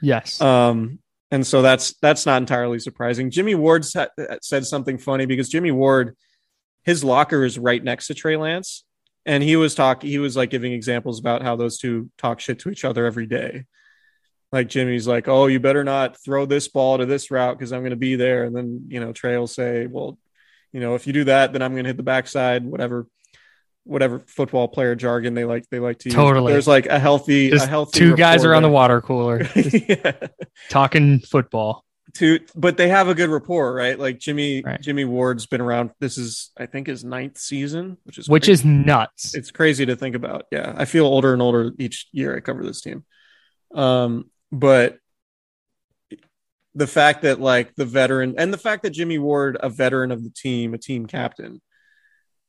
Yes. 0.00 0.40
Um, 0.40 0.98
and 1.34 1.44
so 1.44 1.62
that's 1.62 1.94
that's 1.94 2.26
not 2.26 2.40
entirely 2.40 2.78
surprising. 2.78 3.28
Jimmy 3.28 3.56
Ward 3.56 3.84
sa- 3.84 4.06
said 4.40 4.64
something 4.64 4.98
funny 4.98 5.26
because 5.26 5.48
Jimmy 5.48 5.72
Ward, 5.72 6.16
his 6.84 7.02
locker 7.02 7.44
is 7.44 7.58
right 7.58 7.82
next 7.82 8.06
to 8.06 8.14
Trey 8.14 8.36
Lance, 8.36 8.84
and 9.26 9.42
he 9.42 9.56
was 9.56 9.74
talking. 9.74 10.08
He 10.08 10.20
was 10.20 10.36
like 10.36 10.50
giving 10.50 10.72
examples 10.72 11.18
about 11.18 11.42
how 11.42 11.56
those 11.56 11.76
two 11.76 12.08
talk 12.18 12.38
shit 12.38 12.60
to 12.60 12.70
each 12.70 12.84
other 12.84 13.04
every 13.04 13.26
day. 13.26 13.64
Like 14.52 14.68
Jimmy's 14.68 15.08
like, 15.08 15.26
"Oh, 15.26 15.48
you 15.48 15.58
better 15.58 15.82
not 15.82 16.22
throw 16.22 16.46
this 16.46 16.68
ball 16.68 16.98
to 16.98 17.06
this 17.06 17.32
route 17.32 17.58
because 17.58 17.72
I'm 17.72 17.80
going 17.80 17.90
to 17.90 17.96
be 17.96 18.14
there," 18.14 18.44
and 18.44 18.54
then 18.54 18.86
you 18.86 19.00
know 19.00 19.12
Trey 19.12 19.36
will 19.36 19.48
say, 19.48 19.88
"Well, 19.88 20.16
you 20.72 20.78
know, 20.78 20.94
if 20.94 21.08
you 21.08 21.12
do 21.12 21.24
that, 21.24 21.52
then 21.52 21.62
I'm 21.62 21.72
going 21.72 21.82
to 21.82 21.90
hit 21.90 21.96
the 21.96 22.04
backside." 22.04 22.64
Whatever, 22.64 23.08
whatever 23.84 24.18
football 24.26 24.66
player 24.68 24.94
jargon 24.94 25.34
they 25.34 25.44
like 25.44 25.68
they 25.70 25.78
like 25.78 25.98
to 26.00 26.08
use. 26.08 26.14
Totally. 26.14 26.52
There's 26.52 26.66
like 26.68 26.86
a 26.86 26.98
healthy, 26.98 27.50
Just 27.50 27.66
a 27.66 27.68
healthy 27.68 27.98
two 27.98 28.16
guys 28.16 28.44
around 28.44 28.62
the 28.62 28.68
water 28.70 29.00
cooler 29.00 29.46
yeah. 29.54 30.12
talking 30.70 31.20
football. 31.20 31.84
to 32.14 32.40
but 32.54 32.76
they 32.76 32.88
have 32.88 33.08
a 33.08 33.14
good 33.14 33.28
rapport, 33.30 33.74
right? 33.74 33.98
Like 33.98 34.18
Jimmy 34.18 34.62
Right. 34.64 34.80
Jimmy 34.80 35.04
Ward's 35.04 35.46
been 35.46 35.60
around. 35.60 35.90
This 36.00 36.16
is 36.18 36.50
I 36.56 36.66
think 36.66 36.86
his 36.86 37.04
ninth 37.04 37.38
season, 37.38 37.98
which 38.04 38.18
is 38.18 38.28
which 38.28 38.44
crazy. 38.44 38.52
is 38.52 38.64
nuts. 38.64 39.34
it's 39.34 39.50
crazy 39.50 39.84
to 39.86 39.96
think 39.96 40.14
about. 40.16 40.46
Yeah, 40.50 40.72
I 40.76 40.84
feel 40.86 41.04
older 41.06 41.32
and 41.32 41.42
older 41.42 41.72
each 41.78 42.08
year 42.12 42.36
I 42.36 42.40
cover 42.40 42.62
this 42.62 42.80
team. 42.80 43.04
Um, 43.74 44.30
but 44.52 44.98
the 46.76 46.86
fact 46.86 47.22
that 47.22 47.40
like 47.40 47.74
the 47.76 47.84
veteran 47.84 48.34
and 48.38 48.52
the 48.52 48.58
fact 48.58 48.82
that 48.82 48.90
Jimmy 48.90 49.18
Ward, 49.18 49.56
a 49.60 49.68
veteran 49.68 50.10
of 50.10 50.22
the 50.24 50.30
team, 50.30 50.74
a 50.74 50.78
team 50.78 51.06
captain, 51.06 51.60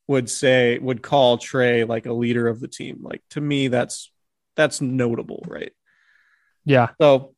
would 0.07 0.29
say 0.29 0.77
would 0.77 1.01
call 1.01 1.38
Trey 1.38 1.83
like 1.83 2.05
a 2.05 2.13
leader 2.13 2.47
of 2.47 2.59
the 2.59 2.67
team. 2.67 3.00
Like 3.01 3.24
to 3.31 3.41
me, 3.41 3.67
that's 3.67 4.12
that's 4.55 4.81
notable, 4.81 5.43
right? 5.47 5.71
Yeah. 6.63 6.89
So 7.01 7.33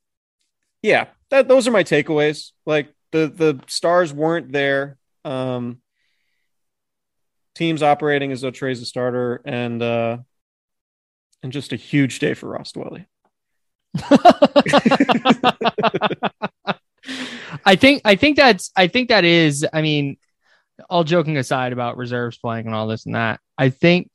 yeah, 0.81 1.07
that 1.29 1.47
those 1.47 1.67
are 1.67 1.71
my 1.71 1.83
takeaways. 1.83 2.51
Like 2.65 2.93
the 3.11 3.27
the 3.27 3.61
stars 3.67 4.13
weren't 4.13 4.51
there. 4.51 4.97
Um 5.25 5.81
teams 7.55 7.81
operating 7.81 8.31
as 8.31 8.41
though 8.41 8.51
Trey's 8.51 8.81
a 8.81 8.85
starter 8.85 9.41
and 9.45 9.81
uh 9.81 10.17
and 11.43 11.51
just 11.51 11.73
a 11.73 11.77
huge 11.77 12.19
day 12.19 12.33
for 12.33 12.49
Ross 12.49 12.73
Dwelley. 12.73 13.05
I 17.65 17.75
think 17.75 18.01
I 18.05 18.15
think 18.15 18.37
that's 18.37 18.71
I 18.75 18.87
think 18.87 19.09
that 19.09 19.25
is 19.25 19.65
I 19.73 19.81
mean 19.81 20.17
all 20.89 21.03
joking 21.03 21.37
aside 21.37 21.73
about 21.73 21.97
reserves 21.97 22.37
playing 22.37 22.65
and 22.65 22.75
all 22.75 22.87
this 22.87 23.05
and 23.05 23.15
that 23.15 23.39
I 23.57 23.69
think 23.69 24.09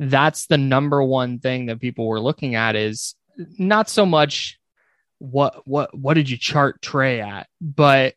that's 0.00 0.46
the 0.46 0.58
number 0.58 1.02
one 1.02 1.38
thing 1.38 1.66
that 1.66 1.80
people 1.80 2.06
were 2.06 2.20
looking 2.20 2.54
at 2.54 2.74
is 2.76 3.14
not 3.58 3.88
so 3.88 4.04
much 4.06 4.58
what 5.18 5.66
what 5.66 5.96
what 5.96 6.14
did 6.14 6.28
you 6.28 6.36
chart 6.36 6.82
Trey 6.82 7.20
at 7.20 7.46
but 7.60 8.14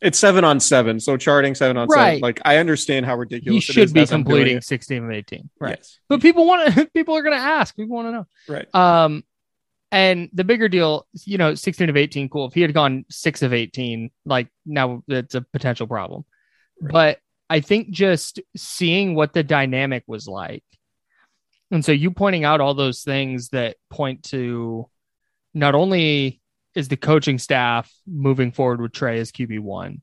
It's 0.00 0.18
seven 0.18 0.44
on 0.44 0.60
seven, 0.60 0.98
so 1.00 1.16
charting 1.16 1.54
seven 1.54 1.76
on 1.76 1.88
seven. 1.88 2.20
Like 2.20 2.40
I 2.44 2.56
understand 2.58 3.06
how 3.06 3.16
ridiculous 3.16 3.68
it 3.68 3.72
should 3.72 3.84
is 3.84 3.92
be 3.92 4.00
as 4.00 4.12
I'm 4.12 4.22
doing 4.22 4.36
completing 4.36 4.60
16 4.60 5.04
of 5.04 5.10
18 5.10 5.50
right 5.60 5.76
Yes. 5.78 5.98
but 6.08 6.20
people 6.20 6.46
want 6.46 6.74
to 6.74 6.86
people 6.94 7.16
are 7.16 7.22
going 7.22 7.36
to 7.36 7.42
ask 7.42 7.74
people 7.76 7.96
want 7.96 8.08
to 8.08 8.12
know 8.12 8.26
Right. 8.48 8.74
Um, 8.74 9.24
and 9.92 10.30
the 10.32 10.44
bigger 10.44 10.68
deal, 10.68 11.06
you 11.24 11.36
know, 11.36 11.56
16 11.56 11.88
of 11.90 11.96
18, 11.96 12.28
cool. 12.28 12.46
If 12.46 12.54
he 12.54 12.60
had 12.62 12.72
gone 12.72 13.04
six 13.10 13.42
of 13.42 13.52
18, 13.52 14.10
like 14.24 14.46
now 14.64 15.02
that's 15.08 15.34
a 15.34 15.40
potential 15.40 15.88
problem. 15.88 16.24
But 16.80 17.18
I 17.48 17.60
think 17.60 17.90
just 17.90 18.40
seeing 18.56 19.14
what 19.14 19.32
the 19.32 19.42
dynamic 19.42 20.04
was 20.06 20.26
like. 20.26 20.64
And 21.70 21.84
so 21.84 21.92
you 21.92 22.10
pointing 22.10 22.44
out 22.44 22.60
all 22.60 22.74
those 22.74 23.02
things 23.02 23.50
that 23.50 23.76
point 23.90 24.24
to 24.24 24.88
not 25.54 25.74
only 25.74 26.40
is 26.74 26.88
the 26.88 26.96
coaching 26.96 27.38
staff 27.38 27.92
moving 28.06 28.52
forward 28.52 28.80
with 28.80 28.92
Trey 28.92 29.20
as 29.20 29.32
QB1, 29.32 30.00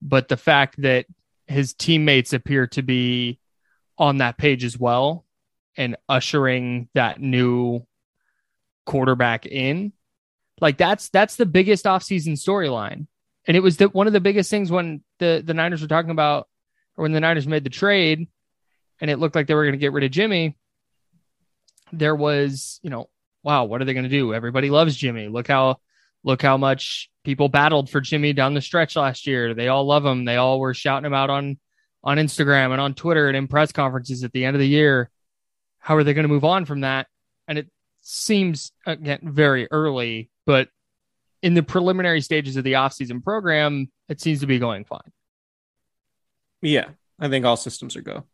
but 0.00 0.28
the 0.28 0.36
fact 0.36 0.80
that 0.82 1.06
his 1.46 1.74
teammates 1.74 2.32
appear 2.32 2.66
to 2.68 2.82
be 2.82 3.38
on 3.98 4.18
that 4.18 4.38
page 4.38 4.64
as 4.64 4.78
well 4.78 5.24
and 5.76 5.96
ushering 6.08 6.88
that 6.94 7.20
new 7.20 7.86
quarterback 8.86 9.46
in. 9.46 9.92
Like 10.60 10.78
that's 10.78 11.08
that's 11.08 11.36
the 11.36 11.46
biggest 11.46 11.84
offseason 11.84 12.32
storyline. 12.32 13.06
And 13.46 13.56
it 13.56 13.60
was 13.60 13.76
the, 13.76 13.88
one 13.88 14.06
of 14.06 14.12
the 14.12 14.20
biggest 14.20 14.50
things 14.50 14.70
when 14.70 15.02
the 15.18 15.42
the 15.44 15.54
Niners 15.54 15.82
were 15.82 15.88
talking 15.88 16.10
about 16.10 16.48
or 16.96 17.02
when 17.02 17.12
the 17.12 17.20
Niners 17.20 17.46
made 17.46 17.64
the 17.64 17.70
trade 17.70 18.28
and 19.00 19.10
it 19.10 19.18
looked 19.18 19.34
like 19.34 19.46
they 19.46 19.54
were 19.54 19.64
going 19.64 19.72
to 19.72 19.78
get 19.78 19.92
rid 19.92 20.04
of 20.04 20.10
Jimmy. 20.10 20.56
There 21.92 22.14
was, 22.14 22.80
you 22.82 22.90
know, 22.90 23.08
wow, 23.42 23.64
what 23.64 23.82
are 23.82 23.84
they 23.84 23.92
going 23.92 24.04
to 24.04 24.10
do? 24.10 24.34
Everybody 24.34 24.70
loves 24.70 24.96
Jimmy. 24.96 25.28
Look 25.28 25.48
how 25.48 25.78
look 26.22 26.42
how 26.42 26.56
much 26.56 27.10
people 27.22 27.48
battled 27.48 27.90
for 27.90 28.00
Jimmy 28.00 28.32
down 28.32 28.54
the 28.54 28.60
stretch 28.60 28.96
last 28.96 29.26
year. 29.26 29.54
They 29.54 29.68
all 29.68 29.84
love 29.84 30.04
him. 30.04 30.24
They 30.24 30.36
all 30.36 30.58
were 30.58 30.74
shouting 30.74 31.06
him 31.06 31.14
out 31.14 31.30
on 31.30 31.58
on 32.02 32.18
Instagram 32.18 32.72
and 32.72 32.80
on 32.80 32.94
Twitter 32.94 33.28
and 33.28 33.36
in 33.36 33.48
press 33.48 33.72
conferences 33.72 34.24
at 34.24 34.32
the 34.32 34.44
end 34.44 34.56
of 34.56 34.60
the 34.60 34.68
year. 34.68 35.10
How 35.78 35.96
are 35.96 36.04
they 36.04 36.14
going 36.14 36.24
to 36.24 36.32
move 36.32 36.44
on 36.44 36.64
from 36.64 36.80
that? 36.80 37.06
And 37.46 37.58
it 37.58 37.68
seems 38.00 38.72
again 38.86 39.20
very 39.22 39.68
early, 39.70 40.30
but 40.46 40.68
in 41.44 41.52
the 41.52 41.62
preliminary 41.62 42.22
stages 42.22 42.56
of 42.56 42.64
the 42.64 42.72
offseason 42.72 43.22
program, 43.22 43.90
it 44.08 44.18
seems 44.18 44.40
to 44.40 44.46
be 44.46 44.58
going 44.58 44.86
fine. 44.86 45.12
Yeah. 46.62 46.86
I 47.20 47.28
think 47.28 47.44
all 47.44 47.58
systems 47.58 47.96
are 47.96 48.02
go. 48.02 48.24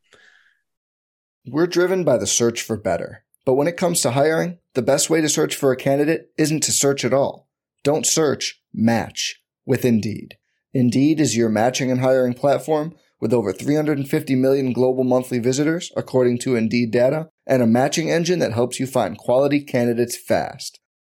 We're 1.44 1.66
driven 1.66 2.04
by 2.04 2.18
the 2.18 2.26
search 2.26 2.62
for 2.62 2.76
better. 2.76 3.24
But 3.44 3.54
when 3.54 3.66
it 3.66 3.76
comes 3.76 4.00
to 4.02 4.12
hiring, 4.12 4.58
the 4.74 4.82
best 4.82 5.10
way 5.10 5.20
to 5.20 5.28
search 5.28 5.56
for 5.56 5.72
a 5.72 5.76
candidate 5.76 6.30
isn't 6.38 6.62
to 6.62 6.72
search 6.72 7.04
at 7.04 7.12
all. 7.12 7.48
Don't 7.82 8.06
search, 8.06 8.62
match 8.72 9.42
with 9.66 9.84
Indeed. 9.84 10.36
Indeed 10.72 11.18
is 11.18 11.36
your 11.36 11.48
matching 11.48 11.90
and 11.90 12.00
hiring 12.00 12.34
platform 12.34 12.94
with 13.20 13.32
over 13.32 13.52
350 13.52 14.36
million 14.36 14.72
global 14.72 15.02
monthly 15.02 15.40
visitors, 15.40 15.90
according 15.96 16.38
to 16.38 16.54
Indeed 16.54 16.92
data, 16.92 17.28
and 17.46 17.60
a 17.60 17.66
matching 17.66 18.10
engine 18.10 18.38
that 18.38 18.52
helps 18.52 18.78
you 18.78 18.86
find 18.86 19.18
quality 19.18 19.60
candidates 19.60 20.16
fast. 20.16 20.79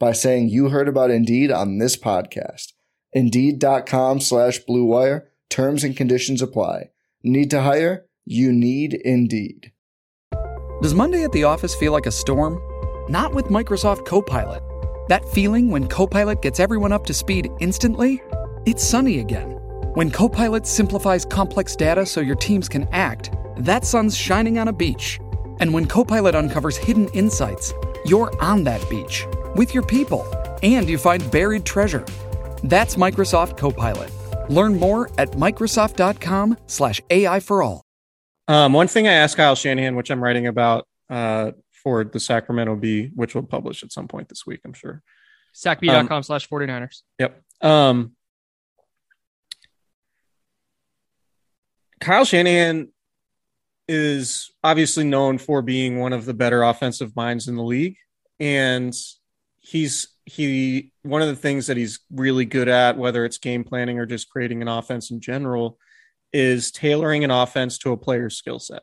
by 0.00 0.12
saying 0.12 0.48
you 0.48 0.70
heard 0.70 0.88
about 0.88 1.10
Indeed 1.10 1.52
on 1.52 1.78
this 1.78 1.96
podcast. 1.96 2.72
Indeed.com 3.12 4.20
slash 4.20 4.58
Blue 4.60 4.84
Wire. 4.84 5.28
Terms 5.50 5.84
and 5.84 5.96
conditions 5.96 6.42
apply. 6.42 6.90
Need 7.22 7.50
to 7.50 7.60
hire? 7.62 8.06
You 8.24 8.50
need 8.52 8.94
Indeed. 8.94 9.72
Does 10.80 10.94
Monday 10.94 11.22
at 11.22 11.32
the 11.32 11.44
office 11.44 11.74
feel 11.74 11.92
like 11.92 12.06
a 12.06 12.12
storm? 12.12 12.58
Not 13.10 13.34
with 13.34 13.46
Microsoft 13.46 14.06
Copilot. 14.06 14.62
That 15.08 15.28
feeling 15.28 15.70
when 15.70 15.86
Copilot 15.86 16.40
gets 16.40 16.60
everyone 16.60 16.92
up 16.92 17.04
to 17.06 17.14
speed 17.14 17.50
instantly? 17.60 18.22
It's 18.64 18.82
sunny 18.82 19.18
again. 19.18 19.50
When 19.94 20.10
Copilot 20.10 20.66
simplifies 20.66 21.24
complex 21.26 21.76
data 21.76 22.06
so 22.06 22.20
your 22.20 22.36
teams 22.36 22.68
can 22.68 22.88
act, 22.92 23.32
that 23.58 23.84
sun's 23.84 24.16
shining 24.16 24.58
on 24.58 24.68
a 24.68 24.72
beach. 24.72 25.20
And 25.58 25.74
when 25.74 25.86
Copilot 25.86 26.34
uncovers 26.34 26.78
hidden 26.78 27.08
insights, 27.08 27.74
you're 28.06 28.32
on 28.40 28.64
that 28.64 28.88
beach 28.88 29.26
with 29.54 29.74
your 29.74 29.84
people 29.84 30.26
and 30.62 30.88
you 30.88 30.98
find 30.98 31.30
buried 31.30 31.64
treasure. 31.64 32.04
That's 32.64 32.96
Microsoft 32.96 33.56
Copilot. 33.56 34.10
Learn 34.50 34.78
more 34.78 35.10
at 35.18 35.30
Microsoft.com 35.32 36.56
slash 36.66 37.00
AI 37.10 37.40
for 37.40 37.62
all. 37.62 37.84
Um, 38.48 38.72
one 38.72 38.88
thing 38.88 39.06
I 39.06 39.12
asked 39.12 39.36
Kyle 39.36 39.54
Shanahan, 39.54 39.94
which 39.94 40.10
I'm 40.10 40.22
writing 40.22 40.46
about 40.48 40.86
uh, 41.08 41.52
for 41.70 42.04
the 42.04 42.18
Sacramento 42.18 42.76
Bee, 42.76 43.10
which 43.14 43.34
will 43.34 43.44
publish 43.44 43.82
at 43.82 43.92
some 43.92 44.08
point 44.08 44.28
this 44.28 44.44
week, 44.46 44.60
I'm 44.64 44.72
sure. 44.72 45.02
SacBee.com 45.54 46.22
slash 46.22 46.48
49ers. 46.48 47.02
Yep. 47.18 47.42
Um, 47.62 48.12
Kyle 52.00 52.24
Shanahan 52.24 52.88
is 53.86 54.50
obviously 54.64 55.04
known 55.04 55.38
for 55.38 55.62
being 55.62 55.98
one 55.98 56.12
of 56.12 56.24
the 56.24 56.34
better 56.34 56.62
offensive 56.62 57.14
minds 57.14 57.48
in 57.48 57.56
the 57.56 57.62
league, 57.62 57.96
and 58.38 58.94
he's 59.70 60.08
he 60.24 60.92
one 61.02 61.22
of 61.22 61.28
the 61.28 61.36
things 61.36 61.68
that 61.68 61.76
he's 61.76 62.00
really 62.12 62.44
good 62.44 62.68
at, 62.68 62.98
whether 62.98 63.24
it's 63.24 63.38
game 63.38 63.62
planning 63.62 63.98
or 63.98 64.06
just 64.06 64.28
creating 64.28 64.62
an 64.62 64.68
offense 64.68 65.12
in 65.12 65.20
general, 65.20 65.78
is 66.32 66.72
tailoring 66.72 67.22
an 67.22 67.30
offense 67.30 67.78
to 67.78 67.92
a 67.92 67.96
player's 67.96 68.36
skill 68.36 68.58
set. 68.58 68.82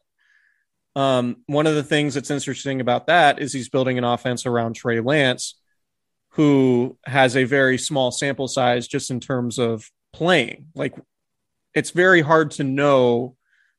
Um, 0.96 1.38
one 1.46 1.68
of 1.68 1.76
the 1.76 1.84
things 1.84 2.14
that's 2.14 2.32
interesting 2.32 2.80
about 2.80 3.08
that 3.08 3.40
is 3.40 3.52
he's 3.52 3.70
building 3.70 3.98
an 3.98 4.06
offense 4.06 4.46
around 4.46 4.74
Trey 4.74 5.02
Lance, 5.02 5.60
who 6.32 6.98
has 7.06 7.36
a 7.36 7.44
very 7.44 7.78
small 7.78 8.10
sample 8.10 8.48
size 8.48 8.88
just 8.88 9.12
in 9.12 9.20
terms 9.20 9.60
of 9.60 9.90
playing. 10.14 10.68
Like 10.74 10.96
it's 11.76 11.92
very 11.92 12.22
hard 12.22 12.52
to 12.52 12.64
know 12.64 13.36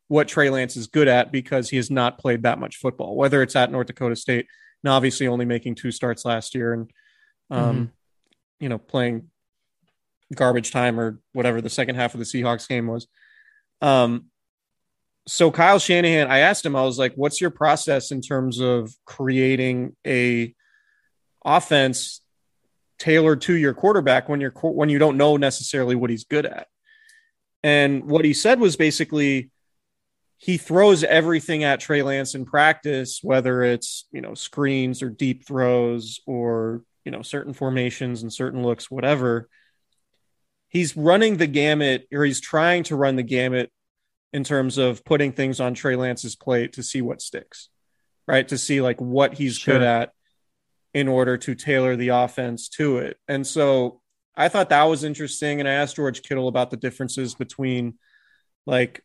what 0.09 0.29
Trey 0.29 0.51
Lance 0.51 0.77
is 0.77 0.87
good 0.87 1.09
at 1.09 1.33
because 1.33 1.71
he 1.71 1.77
has 1.77 1.90
not 1.90 2.18
played 2.18 2.42
that 2.42 2.59
much 2.59 2.77
football, 2.77 3.16
whether 3.16 3.42
it's 3.42 3.57
at 3.57 3.73
North 3.73 3.87
Dakota 3.87 4.14
State 4.14 4.47
and 4.83 4.93
obviously 4.93 5.27
only 5.27 5.45
making 5.45 5.75
two 5.75 5.91
starts 5.91 6.25
last 6.25 6.55
year 6.55 6.73
and, 6.73 6.91
um, 7.51 7.93
you 8.61 8.69
know, 8.69 8.79
playing 8.79 9.31
garbage 10.35 10.71
time 10.71 11.01
or 11.01 11.21
whatever 11.33 11.61
the 11.61 11.71
second 11.71 11.97
half 11.97 12.14
of 12.14 12.21
the 12.21 12.27
Seahawks 12.27 12.69
game 12.69 12.87
was. 12.87 13.07
Um, 13.81 14.27
so 15.27 15.51
Kyle 15.51 15.79
Shanahan, 15.79 16.31
I 16.31 16.38
asked 16.38 16.64
him, 16.64 16.75
I 16.75 16.83
was 16.83 16.99
like, 16.99 17.12
what's 17.14 17.41
your 17.41 17.51
process 17.51 18.11
in 18.11 18.21
terms 18.21 18.61
of 18.61 18.93
creating 19.05 19.95
a 20.07 20.55
offense 21.45 22.23
tailored 22.99 23.41
to 23.43 23.55
your 23.55 23.75
quarterback 23.75 24.29
when 24.29 24.41
you're 24.41 24.53
when 24.53 24.88
you 24.88 24.99
don't 24.99 25.17
know 25.17 25.37
necessarily 25.37 25.95
what 25.95 26.11
he's 26.11 26.25
good 26.25 26.47
at. 26.47 26.67
And 27.62 28.05
what 28.05 28.25
he 28.25 28.35
said 28.35 28.61
was 28.61 28.77
basically 28.77 29.51
he 30.40 30.57
throws 30.57 31.03
everything 31.05 31.64
at 31.64 31.81
Trey 31.81 32.03
Lance 32.03 32.35
in 32.35 32.44
practice, 32.44 33.20
whether 33.22 33.62
it's 33.62 34.07
you 34.12 34.20
know 34.20 34.35
screens 34.35 35.03
or 35.03 35.11
deep 35.11 35.44
throws 35.46 36.20
or 36.27 36.83
you 37.05 37.11
know 37.12 37.22
certain 37.22 37.53
formations 37.53 38.22
and 38.22 38.33
certain 38.33 38.62
looks, 38.62 38.90
whatever. 38.90 39.48
he's 40.68 40.96
running 40.96 41.38
the 41.38 41.46
gamut 41.46 42.07
or 42.12 42.24
he's 42.24 42.40
trying 42.40 42.83
to 42.85 42.94
run 42.96 43.16
the 43.16 43.22
gamut 43.22 43.70
in 44.33 44.44
terms 44.44 44.77
of 44.79 45.03
putting 45.05 45.33
things 45.33 45.59
on 45.61 45.72
Trey 45.74 45.96
Lance's 45.96 46.37
plate 46.37 46.74
to 46.74 46.83
see 46.83 47.01
what 47.01 47.22
sticks, 47.22 47.70
right? 48.27 48.46
To 48.48 48.59
see 48.59 48.81
like 48.83 49.01
what 49.01 49.35
he's 49.35 49.57
Sure. 49.57 49.74
good 49.79 49.83
at 49.83 50.12
in 50.92 51.09
order 51.09 51.38
to 51.38 51.55
tailor 51.55 51.96
the 51.96 52.09
offense 52.09 52.68
to 52.68 52.98
it. 52.98 53.16
And 53.27 53.46
so 53.46 54.03
I 54.37 54.48
thought 54.48 54.68
that 54.68 54.85
was 54.85 55.05
interesting. 55.05 55.61
And 55.61 55.68
I 55.68 55.72
asked 55.72 55.96
George 55.96 56.22
Kittle 56.22 56.48
about 56.48 56.70
the 56.70 56.77
differences 56.77 57.35
between 57.35 57.94
like 58.66 59.03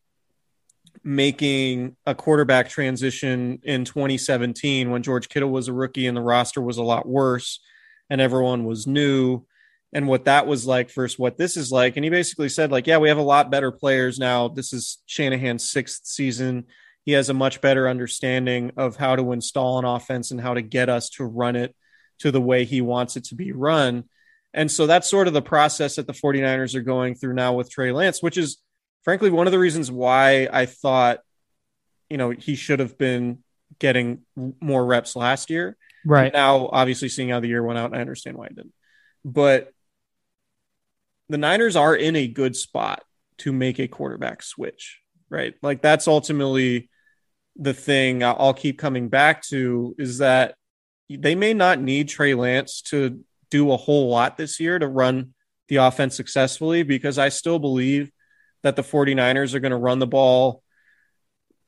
making 1.04 1.96
a 2.06 2.16
quarterback 2.16 2.70
transition 2.70 3.60
in 3.63 3.84
2017 3.86 4.89
when 4.89 5.04
George 5.04 5.28
Kittle 5.28 5.50
was 5.50 5.68
a 5.68 5.74
rookie 5.74 6.08
and 6.08 6.16
the 6.16 6.22
roster 6.22 6.62
was 6.62 6.78
a 6.78 6.84
lot 6.84 7.08
worse 7.08 7.60
and 8.10 8.22
everyone 8.22 8.63
was 8.63 8.88
new 8.88 9.46
and 9.92 10.08
what 10.08 10.26
that 10.26 10.48
was 10.48 10.66
like 10.66 10.92
versus 10.92 11.20
what 11.20 11.38
this 11.38 11.58
is 11.58 11.72
like. 11.72 11.98
And 11.98 12.04
he 12.04 12.10
basically 12.10 12.50
said, 12.50 12.72
like, 12.72 12.88
yeah, 12.88 12.98
we 12.98 13.10
have 13.10 13.18
a 13.18 13.24
lot 13.24 13.52
better 13.52 13.72
players 13.72 14.18
now. 14.18 14.48
This 14.48 14.74
is 14.74 15.00
Shanahan's 15.06 15.70
sixth 15.70 16.06
season. 16.06 16.66
He 17.06 17.12
has 17.12 17.30
a 17.30 17.34
much 17.34 17.62
better 17.62 17.88
understanding 17.88 18.72
of 18.78 18.96
how 18.96 19.16
to 19.16 19.34
install 19.34 19.80
an 19.80 19.86
offense 19.86 20.32
and 20.32 20.39
how 20.39 20.54
to 20.54 20.62
get 20.62 20.89
us 20.89 21.10
to 21.12 21.26
run 21.26 21.56
it 21.56 21.76
to 22.20 22.32
the 22.32 22.42
way 22.42 22.63
he 22.63 22.82
wants 22.82 23.18
it 23.18 23.26
to 23.26 23.36
be 23.36 23.52
run. 23.52 24.06
And 24.54 24.72
so 24.72 24.88
that's 24.88 25.10
sort 25.10 25.28
of 25.28 25.34
the 25.34 25.42
process 25.42 25.98
that 25.98 26.08
the 26.08 26.13
49ers 26.13 26.76
are 26.76 26.82
going 26.82 27.16
through 27.16 27.34
now 27.34 27.54
with 27.54 27.70
Trey 27.70 27.92
Lance, 27.92 28.24
which 28.24 28.38
is 28.38 28.58
frankly 29.04 29.30
one 29.30 29.48
of 29.48 29.52
the 29.52 29.60
reasons 29.60 29.92
why 29.92 30.48
I 30.52 30.66
thought, 30.66 31.20
you 32.10 32.18
know, 32.18 32.32
he 32.32 32.56
should 32.56 32.80
have 32.80 32.98
been 32.98 33.39
getting 33.80 34.22
more 34.62 34.86
reps 34.86 35.16
last 35.16 35.50
year. 35.50 35.78
Right. 36.06 36.34
Now, 36.34 36.70
obviously, 36.72 37.10
seeing 37.10 37.30
how 37.30 37.39
the 37.39 37.48
year 37.48 37.63
went 37.63 37.80
out, 37.80 37.96
I 37.96 38.02
understand 38.02 38.38
why 38.38 38.48
he 38.50 38.56
didn't. 38.56 38.74
But 39.24 39.72
the 41.30 41.38
Niners 41.38 41.76
are 41.76 41.96
in 41.96 42.16
a 42.16 42.28
good 42.28 42.56
spot 42.56 43.04
to 43.39 43.54
make 43.54 43.80
a 43.80 43.88
quarterback 43.88 44.44
switch, 44.44 45.00
right? 45.30 45.54
Like 45.62 45.82
that's 45.82 46.08
ultimately 46.08 46.89
the 47.56 47.74
thing 47.74 48.24
I'll 48.24 48.54
keep 48.54 48.78
coming 48.78 49.10
back 49.10 49.44
to 49.44 49.96
is 49.98 50.18
that 50.20 50.56
they 51.10 51.36
may 51.36 51.54
not 51.54 51.80
need 51.80 52.10
Trey 52.10 52.34
Lance 52.34 52.82
to 52.84 53.24
do 53.50 53.72
a 53.72 53.78
whole 53.78 54.10
lot 54.10 54.38
this 54.38 54.60
year 54.60 54.80
to 54.80 54.88
run 54.88 55.34
the 55.70 55.78
offense 55.78 56.16
successfully 56.16 56.84
because 56.84 57.18
I 57.18 57.30
still 57.30 57.60
believe 57.60 58.12
that 58.63 58.76
the 58.76 58.82
49ers 58.82 59.54
are 59.54 59.60
going 59.60 59.71
to 59.71 59.78
run 59.78 59.99
the 59.99 60.08
ball 60.08 60.63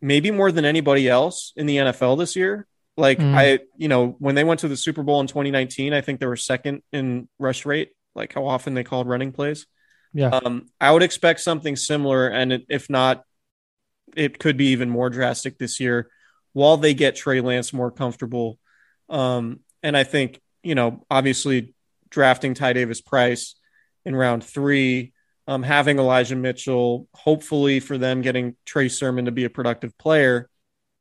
maybe 0.02 0.32
more 0.32 0.52
than 0.52 0.66
anybody 0.66 1.08
else 1.08 1.54
in 1.56 1.66
the 1.66 1.78
NFL 1.78 2.18
this 2.18 2.36
year. 2.36 2.68
Like 2.98 3.20
Mhm. 3.20 3.34
I, 3.36 3.60
you 3.78 3.88
know, 3.88 4.16
when 4.20 4.36
they 4.36 4.44
went 4.44 4.62
to 4.62 4.68
the 4.68 4.78
Super 4.78 5.04
Bowl 5.04 5.20
in 5.20 5.28
2019, 5.28 5.94
I 5.94 6.02
think 6.02 6.20
they 6.20 6.26
were 6.26 6.36
second 6.36 6.84
in 6.92 7.28
rush 7.40 7.66
rate, 7.66 7.92
like 8.14 8.34
how 8.34 8.46
often 8.46 8.74
they 8.74 8.84
called 8.84 9.08
running 9.08 9.32
plays. 9.32 9.66
Yeah. 10.14 10.30
Um, 10.30 10.68
I 10.80 10.92
would 10.92 11.04
expect 11.04 11.42
something 11.42 11.76
similar, 11.76 12.28
and 12.28 12.54
it- 12.54 12.66
if 12.70 12.90
not, 12.90 13.24
it 14.16 14.40
could 14.40 14.56
be 14.56 14.68
even 14.68 14.90
more 14.90 15.10
drastic 15.10 15.58
this 15.58 15.80
year 15.80 16.10
while 16.54 16.78
they 16.78 16.94
get 16.94 17.16
Trey 17.18 17.42
Lance 17.42 17.74
more 17.74 17.92
comfortable. 17.92 18.58
Um, 19.10 19.60
and 19.84 19.98
I 19.98 20.04
think, 20.04 20.40
you 20.64 20.76
know, 20.76 21.06
obviously 21.12 21.74
drafting 22.10 22.54
Ty 22.54 22.74
Davis 22.74 23.02
Price 23.02 23.56
in 24.06 24.16
round 24.16 24.44
three, 24.44 25.12
um, 25.48 25.64
having 25.64 26.00
Elijah 26.00 26.36
Mitchell, 26.36 27.08
hopefully 27.14 27.80
for 27.80 27.98
them 27.98 28.22
getting 28.22 28.56
Trey 28.66 28.90
Sermon 28.90 29.26
to 29.26 29.32
be 29.32 29.46
a 29.46 29.50
productive 29.50 29.98
player. 29.98 30.50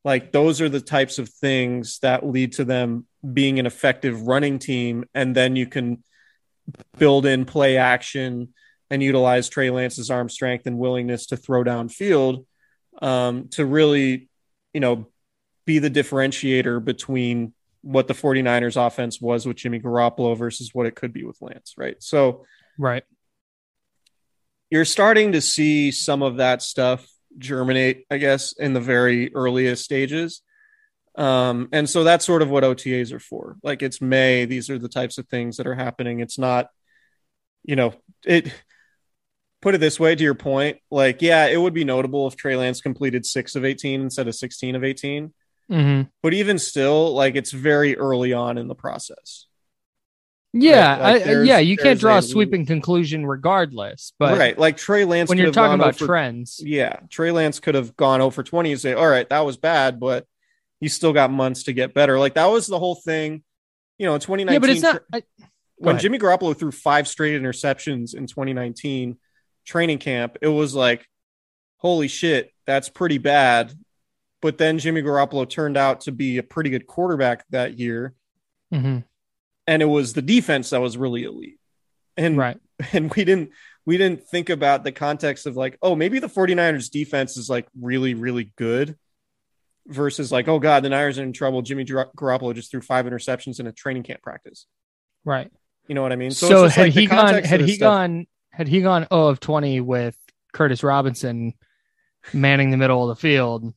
Like 0.05 0.33
those 0.33 0.61
are 0.61 0.69
the 0.69 0.81
types 0.81 1.19
of 1.19 1.31
things 1.31 1.99
that 2.01 2.27
lead 2.27 2.53
to 2.55 2.65
them 2.65 3.07
being 3.33 3.59
an 3.59 3.67
effective 3.67 4.23
running 4.23 4.59
team. 4.59 5.05
And 5.15 5.35
then 5.35 5.57
you 5.57 5.67
can 5.67 6.03
build 6.99 7.25
in 7.25 7.47
play 7.47 7.79
action 7.79 8.53
and 8.91 9.03
utilize 9.03 9.49
Trey 9.49 9.71
Lance's 9.71 10.11
arm 10.11 10.29
strength 10.29 10.67
and 10.67 10.79
willingness 10.79 11.27
to 11.27 11.37
throw 11.39 11.65
downfield 11.65 12.45
um, 13.01 13.49
to 13.53 13.65
really, 13.65 14.29
you 14.75 14.81
know, 14.81 15.09
be 15.65 15.79
the 15.79 15.91
differentiator 15.91 16.85
between 16.85 17.55
what 17.81 18.09
the 18.09 18.15
49ers 18.15 18.77
offense 18.87 19.21
was 19.21 19.47
with 19.47 19.57
Jimmy 19.57 19.81
Garoppolo 19.81 20.37
versus 20.37 20.71
what 20.75 20.87
it 20.87 20.95
could 20.95 21.15
be 21.15 21.25
with 21.25 21.41
Lance, 21.41 21.75
right? 21.79 21.97
So 22.01 22.45
Right. 22.79 23.05
You're 24.71 24.85
starting 24.85 25.33
to 25.33 25.41
see 25.41 25.91
some 25.91 26.23
of 26.23 26.37
that 26.37 26.63
stuff 26.63 27.07
germinate, 27.39 28.07
I 28.11 28.19
guess, 28.19 28.53
in 28.53 28.73
the 28.73 28.81
very 28.81 29.35
earliest 29.35 29.85
stages. 29.85 30.43
Um, 31.17 31.69
and 31.73 31.89
so 31.89 32.03
that's 32.03 32.25
sort 32.25 32.43
of 32.43 32.51
what 32.51 32.65
OTAs 32.65 33.13
are 33.13 33.21
for. 33.21 33.57
Like 33.63 33.83
it's 33.83 34.01
May, 34.01 34.47
these 34.47 34.71
are 34.71 34.79
the 34.79 34.89
types 34.89 35.19
of 35.19 35.29
things 35.29 35.57
that 35.57 35.67
are 35.67 35.75
happening. 35.75 36.21
It's 36.21 36.39
not, 36.39 36.69
you 37.63 37.77
know, 37.77 37.95
it 38.25 38.53
put 39.65 39.75
it 39.75 39.79
this 39.79 39.99
way 39.99 40.15
to 40.15 40.23
your 40.23 40.35
point, 40.35 40.79
like, 40.91 41.23
yeah, 41.23 41.47
it 41.47 41.57
would 41.57 41.73
be 41.73 41.85
notable 41.85 42.27
if 42.27 42.37
Trey 42.37 42.55
Lance 42.55 42.83
completed 42.83 43.25
six 43.25 43.57
of 43.57 43.65
18 43.65 44.03
instead 44.03 44.29
of 44.29 44.35
16 44.35 44.75
of 44.75 44.85
18. 44.85 45.33
hmm 45.71 46.03
But 46.23 46.35
even 46.35 46.59
still, 46.59 47.15
like 47.15 47.35
it's 47.35 47.51
very 47.51 47.97
early 47.97 48.35
on 48.35 48.59
in 48.59 48.69
the 48.69 48.75
process. 48.75 49.47
Yeah. 50.57 50.97
like 50.99 51.27
I, 51.27 51.43
yeah. 51.43 51.59
You 51.59 51.77
can't 51.77 51.99
draw 51.99 52.15
a- 52.17 52.19
a 52.19 52.23
sweeping 52.23 52.65
conclusion 52.65 53.27
regardless. 53.27 54.13
But 54.19 54.39
right. 54.39 54.59
Like 54.59 54.77
Trey 54.77 55.05
Lance 55.05 55.29
when 55.29 55.39
you're 55.39 55.51
talking 55.51 55.75
about 55.75 55.95
over- 56.01 56.07
trends, 56.07 56.61
Yeah, 56.65 57.01
Trey 57.11 57.31
Lance 57.33 57.61
could 57.61 57.75
have 57.75 57.97
gone 57.97 58.21
over 58.21 58.43
20 58.43 58.73
and 58.73 58.81
say, 58.81 58.93
"All 58.93 59.09
right, 59.09 59.29
that 59.31 59.41
was 59.41 59.57
bad, 59.57 59.99
but 60.01 60.27
you 60.81 60.89
still 60.89 61.13
got 61.13 61.31
months 61.31 61.65
to 61.65 61.73
get 61.73 61.93
better." 61.95 62.19
Like 62.19 62.35
that 62.35 62.47
was 62.47 62.67
the 62.67 62.79
whole 62.79 62.95
thing. 62.95 63.43
You 63.99 64.07
know, 64.07 64.15
in 64.15 64.21
2019 64.21 64.55
yeah, 64.55 64.59
but 64.61 64.71
it's 64.71 64.83
not. 64.83 65.03
I, 65.13 65.23
when 65.77 65.97
ahead. 65.97 66.03
Jimmy 66.03 66.19
Garoppolo 66.19 66.57
threw 66.57 66.71
five 66.71 67.09
straight 67.09 67.41
interceptions 67.41 68.15
in 68.15 68.27
2019 68.27 69.17
training 69.67 69.99
camp, 69.99 70.37
it 70.41 70.49
was 70.49 70.75
like, 70.75 71.07
"Holy 71.79 72.07
shit, 72.09 72.53
that's 72.67 72.89
pretty 72.89 73.19
bad." 73.19 73.73
But 74.41 74.59
then 74.59 74.79
Jimmy 74.79 75.03
Garoppolo 75.03 75.49
turned 75.49 75.77
out 75.77 76.03
to 76.03 76.13
be 76.13 76.39
a 76.39 76.43
pretty 76.43 76.71
good 76.71 76.87
quarterback 76.87 77.45
that 77.51 77.79
year, 77.79 78.15
Mhm. 78.73 79.05
And 79.67 79.83
it 79.83 79.87
was 79.87 80.13
the 80.13 80.23
defense 80.23 80.71
that 80.71 80.81
was 80.81 80.97
really 80.97 81.25
elite. 81.25 81.59
And 82.17 82.37
right. 82.37 82.59
and 82.93 83.13
we 83.15 83.25
didn't 83.25 83.51
we 83.87 83.97
didn't 83.99 84.25
think 84.25 84.49
about 84.51 84.83
the 84.85 84.93
context 84.93 85.47
of 85.47 85.57
like 85.57 85.79
oh 85.83 85.95
maybe 85.95 86.19
the 86.19 86.27
49ers 86.29 86.91
defense 86.91 87.37
is 87.37 87.49
like 87.51 87.67
really 87.81 88.15
really 88.15 88.53
good 88.57 88.97
versus 89.87 90.33
like 90.33 90.49
oh 90.49 90.59
god 90.59 90.83
the 90.83 90.89
Niners 90.89 91.19
are 91.19 91.23
in 91.23 91.33
trouble 91.33 91.61
Jimmy 91.63 91.85
Gar- 91.85 92.11
Garoppolo 92.17 92.55
just 92.55 92.71
threw 92.71 92.81
five 92.81 93.05
interceptions 93.07 93.61
in 93.61 93.67
a 93.67 93.73
training 93.73 94.03
camp 94.03 94.23
practice 94.23 94.67
Right. 95.25 95.51
you 95.87 95.95
know 95.95 96.03
what 96.03 96.13
I 96.13 96.17
mean 96.17 96.31
So, 96.31 96.65
just, 96.65 96.77
had 96.77 96.83
like, 96.87 96.93
he 96.95 97.07
gone, 97.07 97.19
context 97.19 97.45
of 97.53 97.61
had 97.61 97.69
he 97.69 97.75
stuff- 97.77 97.93
gone, 97.93 98.27
had 98.51 98.69
he 98.69 98.81
gone 98.81 99.07
0 99.13 99.27
of 99.29 99.41
20 99.41 99.81
with 99.81 100.17
Curtis 100.53 100.83
Robinson 100.83 101.55
manning 102.33 102.71
the 102.71 102.77
middle 102.77 103.03
of 103.09 103.17
the 103.17 103.21
field, 103.21 103.75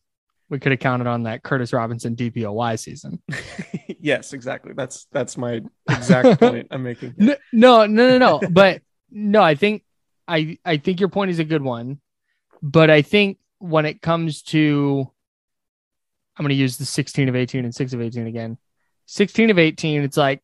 we 0.49 0.60
could 0.60 0.71
have 0.71 0.79
counted 0.79 1.07
on 1.07 1.23
that 1.23 1.43
Curtis 1.43 1.73
Robinson 1.73 2.15
DPOY 2.15 2.79
season. 2.79 3.21
yes 3.99 4.33
exactly 4.33 4.73
that's 4.75 5.07
that's 5.12 5.38
my 5.38 5.62
exact 5.89 6.39
point 6.39 6.67
I'm 6.71 6.83
making 6.83 7.15
No, 7.17 7.36
no, 7.51 7.86
no, 7.86 8.17
no, 8.17 8.39
no. 8.39 8.49
but 8.49 8.81
no, 9.10 9.41
I 9.41 9.55
think 9.55 9.83
I 10.27 10.57
I 10.65 10.77
think 10.77 10.99
your 10.99 11.10
point 11.10 11.31
is 11.31 11.39
a 11.39 11.43
good 11.45 11.62
one. 11.62 11.99
But 12.62 12.89
I 12.89 13.01
think 13.01 13.38
when 13.60 13.86
it 13.86 14.01
comes 14.01 14.41
to 14.43 15.12
I'm 16.38 16.43
gonna 16.43 16.53
use 16.53 16.77
the 16.77 16.86
16 16.86 17.29
of 17.29 17.36
18 17.36 17.63
and 17.65 17.73
6 17.73 17.93
of 17.93 18.01
18 18.01 18.27
again. 18.27 18.57
16 19.07 19.49
of 19.49 19.57
18, 19.57 20.03
it's 20.03 20.17
like 20.17 20.41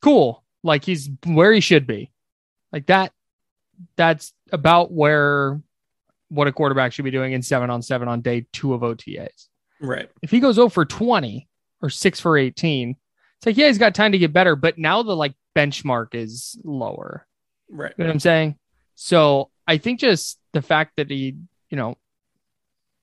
cool. 0.00 0.44
Like 0.62 0.84
he's 0.84 1.10
where 1.26 1.52
he 1.52 1.60
should 1.60 1.86
be. 1.86 2.10
Like 2.72 2.86
that 2.86 3.12
that's 3.96 4.32
about 4.52 4.92
where 4.92 5.60
what 6.28 6.46
a 6.48 6.52
quarterback 6.52 6.92
should 6.92 7.04
be 7.04 7.10
doing 7.10 7.32
in 7.32 7.42
seven 7.42 7.70
on 7.70 7.82
seven 7.82 8.08
on 8.08 8.20
day 8.20 8.46
two 8.52 8.74
of 8.74 8.80
OTAs. 8.82 9.48
right 9.80 10.08
If 10.22 10.30
he 10.30 10.40
goes 10.40 10.56
0 10.56 10.68
for 10.68 10.84
20 10.84 11.48
or 11.82 11.90
6 11.90 12.20
for 12.20 12.38
18, 12.38 12.90
it's 12.90 13.46
like, 13.46 13.56
yeah, 13.56 13.66
he's 13.66 13.78
got 13.78 13.94
time 13.94 14.12
to 14.12 14.18
get 14.18 14.32
better, 14.32 14.56
but 14.56 14.78
now 14.78 15.02
the 15.02 15.14
like 15.14 15.34
benchmark 15.56 16.14
is 16.14 16.58
lower. 16.64 17.26
right 17.70 17.92
You 17.96 18.04
know 18.04 18.08
what 18.08 18.14
I'm 18.14 18.20
saying? 18.20 18.56
So 18.94 19.50
I 19.66 19.78
think 19.78 20.00
just 20.00 20.38
the 20.52 20.62
fact 20.62 20.92
that 20.96 21.10
he, 21.10 21.36
you 21.70 21.76
know, 21.76 21.96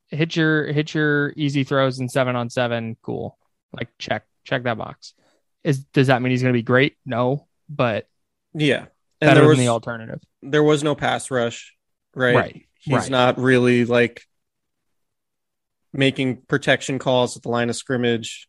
hit 0.10 0.36
your 0.36 0.71
hit 0.71 0.93
your 0.93 1.34
easy 1.36 1.63
throws 1.63 1.99
in 1.99 2.10
seven 2.10 2.36
on 2.36 2.49
seven, 2.49 2.97
cool. 3.01 3.38
Like 3.73 3.89
check, 3.99 4.25
check 4.43 4.63
that 4.63 4.77
box. 4.77 5.13
Is 5.63 5.79
does 5.86 6.07
that 6.07 6.21
mean 6.21 6.31
he's 6.31 6.41
gonna 6.41 6.53
be 6.53 6.63
great? 6.63 6.95
No, 7.05 7.47
but 7.69 8.07
yeah 8.53 8.86
and 9.21 9.29
better 9.29 9.41
there 9.41 9.49
was 9.49 9.57
than 9.57 9.65
the 9.65 9.71
alternative. 9.71 10.19
there 10.41 10.63
was 10.63 10.84
no 10.84 10.95
pass 10.95 11.31
rush 11.31 11.73
right, 12.15 12.36
Right, 12.36 12.65
he's 12.82 12.94
right. 12.94 13.10
not 13.10 13.39
really 13.39 13.86
like 13.86 14.24
making 15.94 16.38
protection 16.48 17.00
calls 17.00 17.36
at 17.38 17.44
the 17.44 17.50
line 17.50 17.70
of 17.70 17.76
scrimmage 17.76 18.48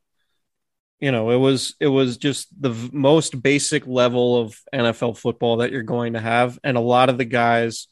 you 1.01 1.11
know 1.12 1.31
it 1.31 1.37
was 1.37 1.75
it 1.81 1.88
was 1.88 2.16
just 2.16 2.49
the 2.61 2.71
v- 2.71 2.90
most 2.92 3.42
basic 3.42 3.87
level 3.87 4.38
of 4.40 4.57
NFL 4.73 5.18
football 5.18 5.59
that 5.59 5.73
you're 5.73 5.83
going 5.83 6.12
to 6.14 6.21
have 6.21 6.59
and 6.64 6.77
a 6.77 6.81
lot 6.81 7.09
of 7.09 7.18
the 7.18 7.25
guys 7.25 7.88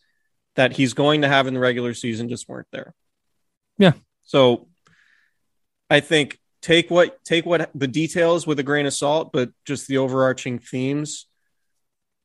that 0.56 0.72
he's 0.72 0.94
going 0.94 1.22
to 1.22 1.28
have 1.28 1.46
in 1.46 1.54
the 1.54 1.60
regular 1.60 1.94
season 1.94 2.28
just 2.28 2.48
weren't 2.48 2.68
there 2.72 2.94
Yeah. 3.78 3.92
so 4.22 4.68
i 5.88 6.00
think 6.00 6.38
take 6.62 6.90
what 6.90 7.22
take 7.24 7.44
what 7.46 7.70
the 7.74 7.88
details 7.88 8.46
with 8.46 8.58
a 8.60 8.62
grain 8.62 8.86
of 8.86 8.92
salt 8.94 9.32
but 9.32 9.50
just 9.64 9.88
the 9.88 9.98
overarching 9.98 10.58
themes 10.58 11.26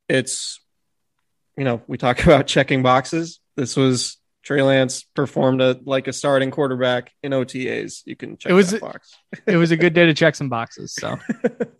it's 0.07 0.59
you 1.57 1.63
know, 1.63 1.81
we 1.87 1.97
talk 1.97 2.23
about 2.23 2.47
checking 2.47 2.83
boxes. 2.83 3.39
This 3.55 3.75
was 3.75 4.17
Trey 4.43 4.61
Lance 4.61 5.03
performed 5.03 5.61
a, 5.61 5.79
like 5.85 6.07
a 6.07 6.13
starting 6.13 6.51
quarterback 6.51 7.11
in 7.23 7.31
OTAs. 7.31 8.01
You 8.05 8.15
can 8.15 8.37
check 8.37 8.51
It 8.51 8.53
was- 8.53 8.73
box. 8.79 9.15
It 9.47 9.57
was 9.57 9.71
a 9.71 9.77
good 9.77 9.93
day 9.93 10.05
to 10.07 10.13
check 10.13 10.35
some 10.35 10.49
boxes. 10.49 10.93
So 10.93 11.17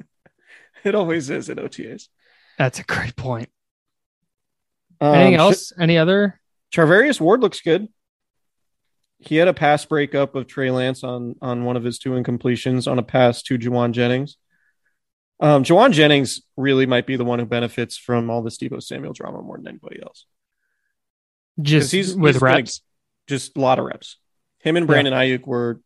it 0.83 0.95
always 0.95 1.29
is 1.29 1.49
in 1.49 1.57
OTAs. 1.57 2.07
that's 2.57 2.79
a 2.79 2.83
great 2.83 3.15
point. 3.15 3.49
Um, 5.01 5.13
Anything 5.15 5.35
else? 5.35 5.73
Any 5.79 5.97
other? 5.97 6.39
Charvarius 6.73 7.19
Ward 7.19 7.41
looks 7.41 7.61
good. 7.61 7.87
He 9.19 9.35
had 9.37 9.47
a 9.47 9.53
pass 9.53 9.85
breakup 9.85 10.35
of 10.35 10.45
Trey 10.47 10.71
Lance 10.71 11.03
on 11.03 11.35
on 11.41 11.63
one 11.65 11.77
of 11.77 11.83
his 11.83 11.99
two 11.99 12.11
incompletions 12.11 12.89
on 12.89 12.99
a 12.99 13.03
pass 13.03 13.41
to 13.43 13.57
Jauan 13.57 13.91
Jennings. 13.91 14.37
Um, 15.39 15.63
Jauan 15.63 15.91
Jennings 15.91 16.41
really 16.57 16.85
might 16.85 17.05
be 17.07 17.15
the 17.17 17.25
one 17.25 17.39
who 17.39 17.45
benefits 17.45 17.97
from 17.97 18.29
all 18.29 18.41
this 18.41 18.57
Deebo 18.57 18.81
Samuel 18.83 19.13
drama 19.13 19.41
more 19.41 19.57
than 19.57 19.67
anybody 19.67 20.01
else. 20.01 20.25
Just 21.61 21.91
he's- 21.91 22.13
with 22.13 22.35
he's 22.35 22.41
gonna- 22.41 22.55
reps. 22.57 22.81
Just 23.27 23.57
a 23.57 23.59
lot 23.59 23.79
of 23.79 23.85
reps. 23.85 24.17
Him 24.59 24.77
and 24.77 24.85
Brandon 24.87 25.13
Aiyuk 25.13 25.45
were 25.47 25.79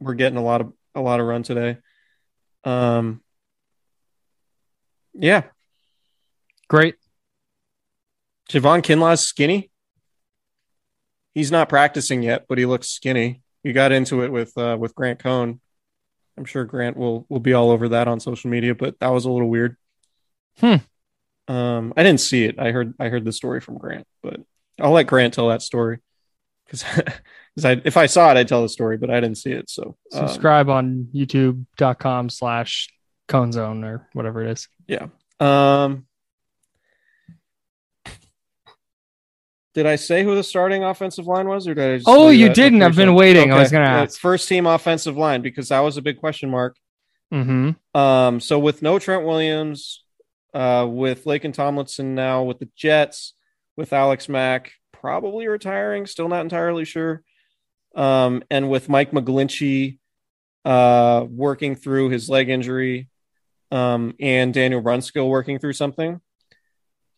were 0.00 0.14
getting 0.14 0.38
a 0.38 0.42
lot 0.42 0.60
of 0.60 0.72
a 0.94 1.00
lot 1.00 1.20
of 1.20 1.26
run 1.26 1.42
today. 1.42 1.78
Um, 2.64 3.22
yeah, 5.14 5.44
Great. 6.68 6.96
Javon 8.50 8.82
Kinlaw's 8.82 9.20
skinny. 9.22 9.70
He's 11.34 11.50
not 11.50 11.68
practicing 11.68 12.22
yet, 12.22 12.46
but 12.48 12.58
he 12.58 12.66
looks 12.66 12.88
skinny. 12.88 13.42
You 13.62 13.72
got 13.72 13.92
into 13.92 14.22
it 14.22 14.30
with 14.32 14.56
uh, 14.56 14.76
with 14.78 14.94
Grant 14.94 15.18
Cohn. 15.18 15.60
I'm 16.36 16.44
sure 16.44 16.64
Grant 16.64 16.96
will 16.96 17.26
will 17.28 17.40
be 17.40 17.52
all 17.52 17.70
over 17.70 17.88
that 17.90 18.08
on 18.08 18.20
social 18.20 18.50
media, 18.50 18.74
but 18.74 18.98
that 19.00 19.08
was 19.08 19.24
a 19.24 19.30
little 19.30 19.48
weird. 19.48 19.76
Hmm. 20.58 20.76
Um, 21.48 21.92
I 21.96 22.02
didn't 22.02 22.20
see 22.20 22.44
it. 22.44 22.58
I 22.58 22.70
heard 22.72 22.94
I 22.98 23.08
heard 23.08 23.24
the 23.24 23.32
story 23.32 23.60
from 23.60 23.78
Grant, 23.78 24.06
but 24.22 24.40
I'll 24.80 24.92
let 24.92 25.06
Grant 25.06 25.34
tell 25.34 25.48
that 25.48 25.62
story 25.62 25.98
because 26.64 26.84
I 27.64 27.80
if 27.84 27.96
I 27.96 28.06
saw 28.06 28.30
it, 28.30 28.36
I'd 28.36 28.48
tell 28.48 28.62
the 28.62 28.68
story, 28.68 28.96
but 28.96 29.10
I 29.10 29.20
didn't 29.20 29.38
see 29.38 29.52
it. 29.52 29.68
So 29.70 29.96
um, 30.12 30.28
Subscribe 30.28 30.68
on 30.68 31.08
youtube.com 31.14 32.30
slash 32.30 32.88
cohn 33.26 33.52
zone 33.52 33.84
or 33.84 34.08
whatever 34.12 34.42
it 34.42 34.50
is. 34.50 34.68
Yeah. 34.86 35.08
Um, 35.40 36.06
did 39.74 39.86
I 39.86 39.96
say 39.96 40.24
who 40.24 40.34
the 40.34 40.42
starting 40.42 40.82
offensive 40.82 41.26
line 41.26 41.48
was, 41.48 41.68
or 41.68 41.74
did 41.74 41.94
I? 41.94 41.96
Just 41.98 42.08
Oh, 42.08 42.30
you 42.30 42.52
didn't. 42.52 42.82
I've 42.82 42.96
been 42.96 43.14
waiting. 43.14 43.52
I 43.52 43.58
was 43.58 43.70
gonna 43.70 43.84
uh, 43.84 44.04
ask. 44.04 44.18
First 44.18 44.48
team 44.48 44.66
offensive 44.66 45.16
line 45.16 45.42
because 45.42 45.68
that 45.68 45.80
was 45.80 45.96
a 45.96 46.02
big 46.02 46.18
question 46.18 46.50
mark. 46.50 46.76
Mm-hmm. 47.32 47.98
Um, 47.98 48.40
so 48.40 48.58
with 48.58 48.82
no 48.82 48.98
Trent 48.98 49.24
Williams, 49.24 50.02
uh, 50.54 50.86
with 50.88 51.24
Laken 51.24 51.52
Tomlinson 51.52 52.14
now 52.14 52.42
with 52.42 52.58
the 52.58 52.68
Jets, 52.74 53.34
with 53.78 53.92
Alex 53.92 54.28
Mack 54.28 54.72
probably 54.92 55.46
retiring, 55.46 56.04
still 56.04 56.28
not 56.28 56.40
entirely 56.40 56.84
sure. 56.84 57.22
Um, 57.94 58.42
and 58.50 58.68
with 58.68 58.88
Mike 58.88 59.12
McGlinchey 59.12 59.98
uh, 60.64 61.24
working 61.30 61.76
through 61.76 62.10
his 62.10 62.28
leg 62.28 62.48
injury, 62.48 63.08
um, 63.70 64.14
and 64.18 64.52
Daniel 64.52 64.82
Brunskill 64.82 65.28
working 65.28 65.60
through 65.60 65.74
something. 65.74 66.20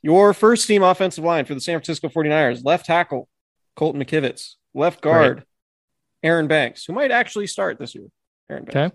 Your 0.03 0.35
first 0.35 0.67
team 0.67 0.83
offensive 0.83 1.25
line 1.25 1.47
for 1.47 1.55
the 1.55 1.63
San 1.63 1.79
Francisco 1.79 2.09
49ers, 2.09 2.63
left 2.63 2.85
tackle, 2.85 3.29
Colton 3.75 4.05
McKivitz, 4.05 4.57
left 4.75 5.01
guard, 5.01 5.45
Aaron 6.23 6.47
Banks, 6.47 6.85
who 6.85 6.93
might 6.93 7.11
actually 7.11 7.47
start 7.47 7.79
this 7.79 7.95
year. 7.95 8.09
Aaron 8.51 8.65
Banks. 8.65 8.77
Okay. 8.77 8.95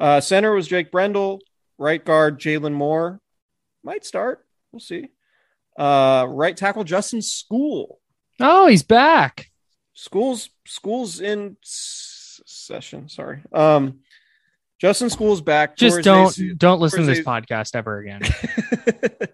Uh, 0.00 0.20
center 0.20 0.52
was 0.52 0.66
Jake 0.66 0.90
Brendel. 0.90 1.40
Right 1.78 2.04
guard 2.04 2.40
Jaylon 2.40 2.72
Moore 2.72 3.20
might 3.84 4.04
start. 4.04 4.44
We'll 4.72 4.80
see. 4.80 5.10
Uh, 5.78 6.26
right 6.28 6.56
tackle 6.56 6.84
Justin 6.84 7.20
Skule. 7.20 7.96
Oh, 8.40 8.66
he's 8.66 8.82
back. 8.82 9.50
Schools 9.94 10.50
schools 10.66 11.20
in 11.20 11.56
s- 11.62 12.40
session. 12.46 13.08
Sorry. 13.08 13.42
Um, 13.52 14.00
Justin 14.80 15.08
Skule's 15.08 15.40
back. 15.40 15.76
Just 15.76 16.02
don't 16.02 16.28
AC 16.28 16.54
don't 16.54 16.80
listen 16.80 17.00
to 17.00 17.06
this 17.06 17.18
his 17.18 17.26
podcast 17.26 17.74
ever 17.76 17.98
again. 17.98 18.22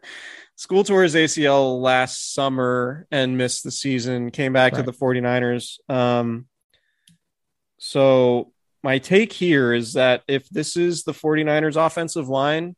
Skule 0.59 0.87
tore 0.87 1.03
his 1.03 1.15
ACL 1.15 1.81
last 1.81 2.35
summer 2.35 3.07
and 3.11 3.39
missed 3.39 3.65
the 3.65 3.71
season. 3.71 4.31
Came 4.31 4.53
back 4.53 4.73
Right. 4.75 4.85
to 4.85 4.91
the 4.91 4.93
49ers. 4.97 5.79
Um, 5.89 6.47
so 7.79 8.53
my 8.83 8.99
take 8.99 9.33
here 9.33 9.73
is 9.73 9.95
that 9.95 10.23
if 10.29 10.49
this 10.51 10.77
is 10.77 11.05
the 11.05 11.13
49ers 11.13 11.77
offensive 11.77 12.29
line 12.29 12.77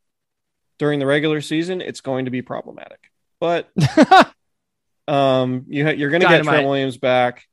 during 0.79 0.99
the 0.99 1.05
regular 1.05 1.41
season, 1.41 1.81
it's 1.81 1.99
going 2.01 2.25
to 2.25 2.31
be 2.31 2.41
problematic. 2.41 2.99
But 3.43 3.69
um, 5.09 5.65
you 5.67 5.85
ha- 5.85 5.91
you're 5.91 6.09
going 6.09 6.21
to 6.21 6.29
get 6.29 6.45
Trent. 6.45 6.65
Williams 6.65 6.95
back. 6.95 7.45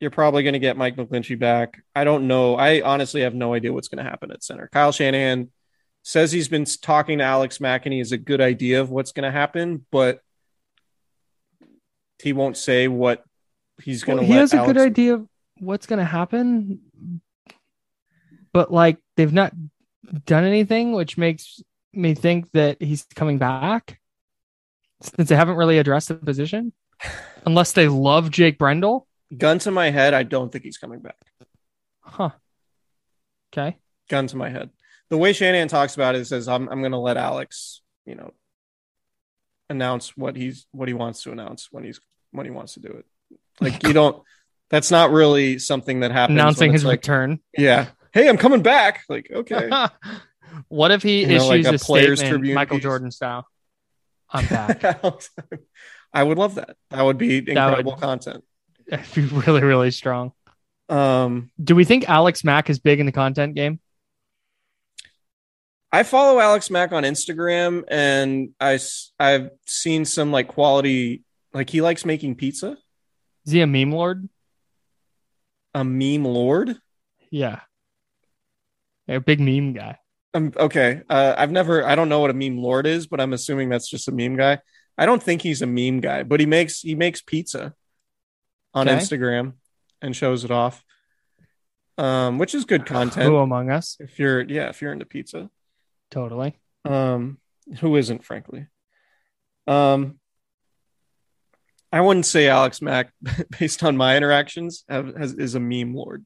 You're 0.00 0.10
probably 0.10 0.42
going 0.42 0.54
to 0.54 0.58
get 0.58 0.76
Mike 0.76 0.96
McGlinchey 0.96 1.38
back. 1.38 1.80
I 1.94 2.02
don't 2.02 2.26
know. 2.26 2.56
I 2.56 2.80
honestly 2.80 3.20
have 3.20 3.36
no 3.36 3.54
idea 3.54 3.72
what's 3.72 3.86
going 3.86 4.04
to 4.04 4.10
happen 4.10 4.32
at 4.32 4.42
center. 4.42 4.68
Kyle 4.72 4.90
Shanahan 4.90 5.52
says 6.02 6.32
he's 6.32 6.48
been 6.48 6.64
talking 6.64 7.18
to 7.18 7.24
Alex 7.24 7.60
Mack 7.60 7.86
and 7.86 7.92
he 7.92 8.00
has 8.00 8.10
a 8.10 8.18
good 8.18 8.40
idea 8.40 8.80
of 8.80 8.90
what's 8.90 9.12
going 9.12 9.22
to 9.22 9.30
happen, 9.30 9.86
but 9.92 10.20
he 12.20 12.32
won't 12.32 12.56
say 12.56 12.88
what 12.88 13.22
he's 13.80 14.02
going 14.02 14.18
to. 14.18 14.24
he 14.24 14.32
has 14.32 14.52
a 14.52 14.66
good 14.66 14.76
idea 14.76 15.14
of 15.14 15.28
what's 15.60 15.86
going 15.86 16.00
to 16.00 16.04
happen, 16.04 16.80
but 18.52 18.72
like 18.72 18.98
they've 19.16 19.32
not 19.32 19.54
done 20.26 20.42
anything, 20.42 20.94
which 20.94 21.16
makes 21.16 21.62
me 21.92 22.14
think 22.16 22.50
that 22.54 22.82
he's 22.82 23.06
coming 23.14 23.38
back 23.38 24.00
since 25.02 25.28
they 25.28 25.36
haven't 25.36 25.56
really 25.56 25.78
addressed 25.78 26.08
the 26.08 26.14
position, 26.14 26.72
unless 27.44 27.72
they 27.72 27.88
love 27.88 28.30
Jake 28.30 28.58
Brendel. 28.58 29.06
Gun 29.36 29.58
to 29.60 29.70
my 29.70 29.90
head, 29.90 30.14
I 30.14 30.22
don't 30.22 30.50
think 30.50 30.64
he's 30.64 30.78
coming 30.78 31.00
back. 31.00 31.16
Huh. 32.00 32.30
Okay. 33.52 33.78
Gun 34.08 34.26
to 34.28 34.36
my 34.36 34.50
head. 34.50 34.70
The 35.10 35.16
way 35.16 35.32
Shanahan 35.32 35.68
talks 35.68 35.94
about 35.94 36.14
it, 36.14 36.26
says, 36.26 36.48
"I'm 36.48 36.68
I'm 36.68 36.80
going 36.80 36.92
to 36.92 36.98
let 36.98 37.16
Alex, 37.16 37.82
you 38.06 38.14
know, 38.14 38.32
announce 39.68 40.16
what 40.16 40.36
he's 40.36 40.66
what 40.72 40.88
he 40.88 40.94
wants 40.94 41.22
to 41.24 41.32
announce 41.32 41.68
when 41.70 41.84
he's 41.84 42.00
when 42.30 42.46
he 42.46 42.52
wants 42.52 42.74
to 42.74 42.80
do 42.80 42.88
it." 42.88 43.06
Like 43.60 43.82
you 43.82 43.92
don't. 43.92 44.22
That's 44.70 44.90
not 44.90 45.10
really 45.10 45.58
something 45.58 46.00
that 46.00 46.12
happens. 46.12 46.38
Announcing 46.38 46.72
his 46.72 46.84
like, 46.84 47.00
return. 47.00 47.40
Yeah. 47.56 47.88
Hey, 48.12 48.28
I'm 48.28 48.38
coming 48.38 48.62
back. 48.62 49.02
Like 49.08 49.30
okay. 49.30 49.70
what 50.68 50.90
if 50.90 51.02
he 51.02 51.20
You 51.22 51.38
know, 51.38 51.46
like 51.46 51.60
issues 51.60 51.72
a 51.72 51.74
a, 51.74 51.78
Players 51.78 52.18
statement, 52.20 52.38
Tribune 52.38 52.54
Michael 52.54 52.78
piece. 52.78 52.82
Jordan 52.82 53.10
style? 53.10 53.46
I'm 54.32 54.46
back. 54.46 54.82
I 56.14 56.22
would 56.22 56.38
love 56.38 56.56
that. 56.56 56.76
That 56.90 57.02
would 57.02 57.18
be 57.18 57.38
incredible 57.38 57.92
would- 57.92 58.00
content. 58.00 58.44
That'd 58.88 59.14
be 59.14 59.22
really, 59.26 59.62
really 59.62 59.90
strong. 59.90 60.32
Um, 60.88 61.50
Do 61.62 61.74
we 61.74 61.84
think 61.84 62.08
Alex 62.08 62.44
Mack 62.44 62.68
is 62.68 62.78
big 62.78 63.00
in 63.00 63.06
the 63.06 63.12
content 63.12 63.54
game? 63.54 63.80
I 65.90 66.02
follow 66.04 66.40
Alex 66.40 66.70
Mack 66.70 66.92
on 66.92 67.02
Instagram, 67.04 67.84
and 67.88 68.50
I 68.58 68.78
I've 69.18 69.50
seen 69.66 70.04
some 70.04 70.32
like 70.32 70.48
quality. 70.48 71.22
Like 71.52 71.68
he 71.68 71.82
likes 71.82 72.04
making 72.06 72.36
pizza. 72.36 72.78
Is 73.44 73.52
he 73.52 73.60
a 73.60 73.66
meme 73.66 73.92
lord? 73.92 74.28
A 75.74 75.84
meme 75.84 76.24
lord. 76.24 76.76
Yeah. 77.30 77.60
A 79.08 79.18
big 79.20 79.40
meme 79.40 79.72
guy. 79.74 79.98
Um, 80.34 80.52
okay. 80.56 81.02
Uh, 81.08 81.34
I've 81.36 81.50
never. 81.50 81.84
I 81.84 81.94
don't 81.94 82.08
know 82.08 82.20
what 82.20 82.30
a 82.30 82.34
meme 82.34 82.58
lord 82.58 82.86
is, 82.86 83.06
but 83.06 83.20
I'm 83.20 83.32
assuming 83.32 83.68
that's 83.68 83.88
just 83.88 84.08
a 84.08 84.12
meme 84.12 84.36
guy. 84.36 84.58
I 84.96 85.06
don't 85.06 85.22
think 85.22 85.42
he's 85.42 85.62
a 85.62 85.66
meme 85.66 86.00
guy, 86.00 86.22
but 86.22 86.40
he 86.40 86.46
makes 86.46 86.80
he 86.80 86.94
makes 86.94 87.20
pizza 87.20 87.74
on 88.74 88.88
Okay. 88.88 88.96
Instagram 88.98 89.54
and 90.00 90.14
shows 90.16 90.44
it 90.44 90.50
off. 90.50 90.82
Um, 91.98 92.38
which 92.38 92.54
is 92.54 92.64
good 92.64 92.86
content. 92.86 93.26
Who 93.26 93.36
among 93.36 93.70
us? 93.70 93.96
if 94.00 94.18
you're 94.18 94.40
yeah 94.42 94.68
if 94.70 94.80
you're 94.80 94.92
into 94.92 95.04
pizza 95.04 95.50
Totally. 96.10 96.58
um 96.86 97.38
who 97.80 97.94
isn't 97.96 98.24
frankly 98.24 98.66
um 99.68 100.18
i 101.92 102.00
wouldn't 102.00 102.26
say 102.26 102.48
alex 102.48 102.82
mack 102.82 103.12
based 103.60 103.84
on 103.84 103.96
my 103.96 104.16
interactions 104.16 104.84
have, 104.88 105.14
has, 105.14 105.34
is 105.34 105.54
a 105.54 105.60
meme 105.60 105.94
lord 105.94 106.24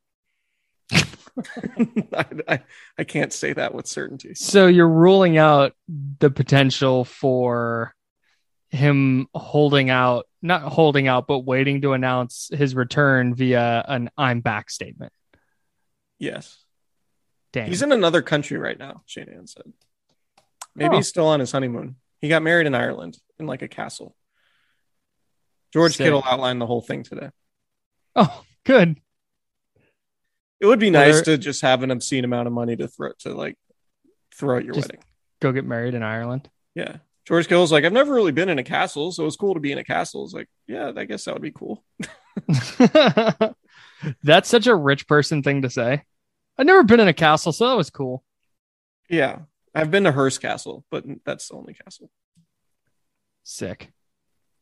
I, 2.15 2.25
I, 2.49 2.61
I 2.99 3.05
can't 3.05 3.33
say 3.33 3.53
that 3.53 3.75
with 3.75 3.87
certainty 3.87 4.35
So 4.35 4.67
you're 4.67 4.89
ruling 4.89 5.37
out 5.39 5.73
the 6.19 6.31
potential 6.31 7.05
for 7.05 7.95
him 8.71 9.29
holding 9.35 9.91
out, 9.91 10.27
not 10.43 10.63
holding 10.63 11.09
out, 11.09 11.27
but 11.27 11.41
waiting 11.41 11.83
to 11.83 11.93
announce 11.93 12.49
his 12.53 12.75
return 12.75 13.35
via 13.35 13.85
an 13.87 14.11
I'm 14.17 14.41
back 14.41 14.71
statement. 14.71 15.13
yes 16.19 16.59
Damn. 17.53 17.69
he's 17.69 17.83
in 17.83 17.93
another 17.93 18.21
country 18.23 18.59
right 18.59 18.79
now 18.79 19.03
shanahan 19.07 19.47
said 19.47 19.73
maybe 20.75 20.95
Oh. 20.95 20.97
he's 20.99 21.09
still 21.09 21.27
on 21.27 21.41
his 21.41 21.53
honeymoon 21.53 21.97
he 22.21 22.29
got 22.29 22.43
married 22.43 22.67
in 22.67 22.75
ireland 22.75 23.17
in 23.39 23.47
like 23.47 23.63
a 23.63 23.69
castle 23.69 24.15
george 25.73 25.93
Sick. 25.97 26.05
kittle 26.05 26.23
outlined 26.27 26.61
the 26.61 26.67
whole 26.67 26.83
thing 26.83 27.03
today 27.03 27.31
oh, 28.15 28.43
good. 28.65 28.99
It 30.61 30.67
would 30.67 30.79
be 30.79 30.91
nice 30.91 31.17
there- 31.17 31.37
to 31.37 31.39
just 31.39 31.63
have 31.63 31.83
an 31.83 31.91
obscene 31.91 32.25
amount 32.25 32.47
of 32.47 32.53
money 32.53 32.77
to 32.77 32.89
throw 32.89 33.13
to 33.21 33.35
like 33.35 33.57
throw 34.35 34.59
at 34.59 34.65
your 34.65 34.75
wedding. 34.75 35.03
Go 35.41 35.53
get 35.53 35.65
married 35.65 35.95
in 35.95 36.03
Ireland. 36.03 36.49
Yeah, 36.75 36.97
George 37.27 37.49
Kittle's 37.49 37.73
like, 37.73 37.85
I've 37.85 37.93
never 37.93 38.15
really 38.15 38.33
been 38.33 38.49
in 38.49 38.59
a 38.59 38.65
castle, 38.65 39.13
so 39.13 39.27
it's 39.27 39.37
cool 39.37 39.55
to 39.55 39.61
be 39.61 39.73
in 39.73 39.79
a 39.79 39.85
castle. 39.85 40.25
It's 40.25 40.33
like, 40.35 40.49
yeah, 40.67 40.93
I 40.97 41.05
guess 41.05 41.25
that 41.25 41.35
would 41.35 41.43
be 41.43 41.53
cool. 41.53 41.85
That's 44.23 44.49
such 44.49 44.67
a 44.67 44.75
rich 44.75 45.07
person 45.07 45.43
thing 45.43 45.63
to 45.63 45.71
say. 45.71 46.03
I've 46.59 46.67
never 46.67 46.83
been 46.85 47.01
in 47.01 47.09
a 47.09 47.13
castle, 47.15 47.53
so 47.53 47.69
that 47.69 47.77
was 47.77 47.91
cool. 47.91 48.25
Yeah, 49.09 49.41
I've 49.75 49.91
been 49.91 50.05
to 50.05 50.13
Hearst 50.13 50.41
Castle, 50.41 50.85
but 50.91 51.05
that's 51.25 51.49
the 51.49 51.55
only 51.55 51.75
castle. 51.75 52.11
Sick. 53.45 53.93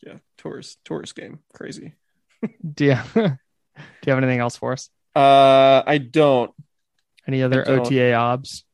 Yeah, 0.04 0.18
tourist 0.38 0.78
tourist 0.84 1.14
game, 1.16 1.38
crazy. 1.54 1.94
Do 2.74 2.84
you, 2.84 2.98
do 3.14 3.20
you 4.06 4.12
have 4.12 4.18
anything 4.18 4.40
else 4.40 4.56
for 4.56 4.72
us? 4.72 4.90
Uh, 5.14 5.82
I 5.86 5.98
don't. 5.98 6.50
Any 7.26 7.42
other. 7.42 7.68
OTA 7.68 8.12
obs? 8.14 8.64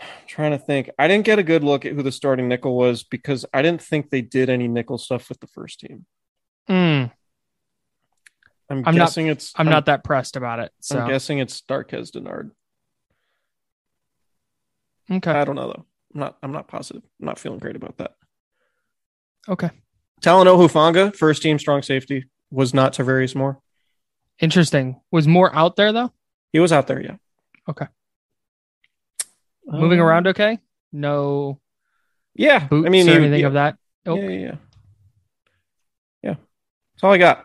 I'm 0.00 0.06
trying 0.26 0.52
to 0.52 0.58
think. 0.58 0.90
I 0.98 1.06
didn't 1.08 1.24
get 1.24 1.38
a 1.38 1.42
good 1.42 1.62
look 1.62 1.84
at 1.84 1.92
who 1.92 2.02
the 2.02 2.12
starting 2.12 2.48
nickel 2.48 2.76
was 2.76 3.02
because 3.04 3.44
I 3.52 3.62
didn't 3.62 3.82
think 3.82 4.10
they 4.10 4.22
did 4.22 4.48
any 4.50 4.68
nickel 4.68 4.98
stuff 4.98 5.28
with 5.28 5.40
the 5.40 5.46
first 5.46 5.80
team. 5.80 6.06
Mm, 6.68 7.10
I'm, 8.70 8.78
I'm 8.78 8.82
not- 8.82 8.94
guessing 8.94 9.26
it's. 9.26 9.52
I'm 9.56 9.68
not 9.68 9.86
that 9.86 10.04
pressed 10.04 10.36
about 10.36 10.58
it. 10.60 10.72
So 10.80 10.98
I'm 10.98 11.08
guessing 11.08 11.38
it's 11.38 11.60
Darqueze 11.62 12.10
Dennard. 12.10 12.50
okay. 15.10 15.30
I 15.32 15.44
don't 15.44 15.56
know 15.56 15.68
though. 15.68 15.84
I'm 16.14 16.20
not. 16.20 16.38
I'm 16.42 16.52
not 16.52 16.68
positive. 16.68 17.02
I'm 17.20 17.26
not 17.26 17.38
feeling 17.38 17.58
great 17.58 17.76
about 17.76 17.98
that. 17.98 18.12
Okay. 19.48 19.70
Talanoa 20.22 20.56
Hufanga, 20.68 21.14
first 21.16 21.42
team 21.42 21.58
strong 21.58 21.82
safety, 21.82 22.26
was 22.50 22.72
not 22.72 22.94
Tarvarius 22.94 23.34
Moore. 23.34 23.60
Interesting. 24.42 25.00
Was 25.10 25.26
Moore 25.26 25.54
out 25.54 25.76
there 25.76 25.92
though? 25.92 26.12
He 26.52 26.58
was 26.58 26.72
out 26.72 26.86
there, 26.88 27.00
yeah. 27.00 27.16
Okay. 27.68 27.86
Moving 29.64 30.00
Um, 30.00 30.06
around 30.06 30.26
okay? 30.26 30.58
No 30.92 31.60
Yeah. 32.34 32.66
I 32.70 32.74
mean, 32.74 33.06
he- 33.06 33.12
anything 33.14 33.40
yeah, 33.40 33.46
of 33.46 33.52
that? 33.54 33.76
Yeah, 34.04 34.12
Nope. 34.12 34.20
yeah, 34.22 34.28
yeah. 34.30 34.56
Yeah. 36.22 36.34
That's 36.94 37.04
all 37.04 37.12
I 37.12 37.18
got. 37.18 37.38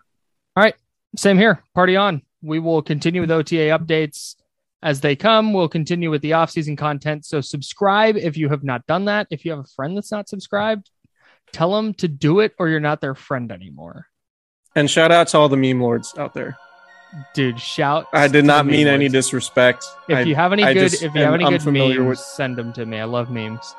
All 0.56 0.62
right. 0.64 0.74
Same 1.16 1.38
here. 1.38 1.62
Party 1.74 1.96
on. 1.96 2.22
We 2.42 2.58
will 2.58 2.82
continue 2.82 3.20
with 3.20 3.30
OTA 3.30 3.68
updates 3.78 4.34
as 4.82 5.00
they 5.00 5.14
come. 5.16 5.52
We'll 5.52 5.68
continue 5.68 6.10
with 6.10 6.22
the 6.22 6.32
off-season 6.34 6.76
content. 6.76 7.24
So 7.24 7.40
subscribe 7.40 8.16
if 8.16 8.36
you 8.36 8.48
have 8.48 8.64
not 8.64 8.86
done 8.86 9.04
that. 9.06 9.28
If 9.30 9.44
you 9.44 9.52
have 9.52 9.60
a 9.60 9.64
friend 9.76 9.96
that's 9.96 10.12
not 10.12 10.28
subscribed, 10.28 10.90
tell 11.52 11.72
them 11.74 11.94
to 11.94 12.08
do 12.08 12.40
it 12.40 12.54
or 12.58 12.68
you're 12.68 12.80
not 12.80 13.00
their 13.00 13.14
friend 13.14 13.50
anymore. 13.52 14.06
And 14.74 14.90
shout 14.90 15.10
out 15.12 15.28
to 15.28 15.38
all 15.38 15.48
the 15.48 15.56
meme 15.56 15.80
lords 15.80 16.14
out 16.18 16.34
there. 16.34 16.58
Dude, 17.32 17.58
shout. 17.60 18.06
I 18.12 18.28
did 18.28 18.44
not 18.44 18.66
mean 18.66 18.86
any 18.86 19.08
disrespect. 19.08 19.84
If 20.08 20.18
I, 20.18 20.20
you 20.22 20.34
have 20.34 20.52
any 20.52 20.62
I 20.62 20.74
good, 20.74 20.92
if 20.92 21.02
you 21.14 21.22
have 21.22 21.34
any 21.34 21.44
good 21.44 21.64
memes, 21.66 21.98
with- 21.98 22.18
send 22.18 22.56
them 22.56 22.72
to 22.74 22.84
me. 22.86 23.00
I 23.00 23.04
love 23.04 23.30
memes. 23.30 23.74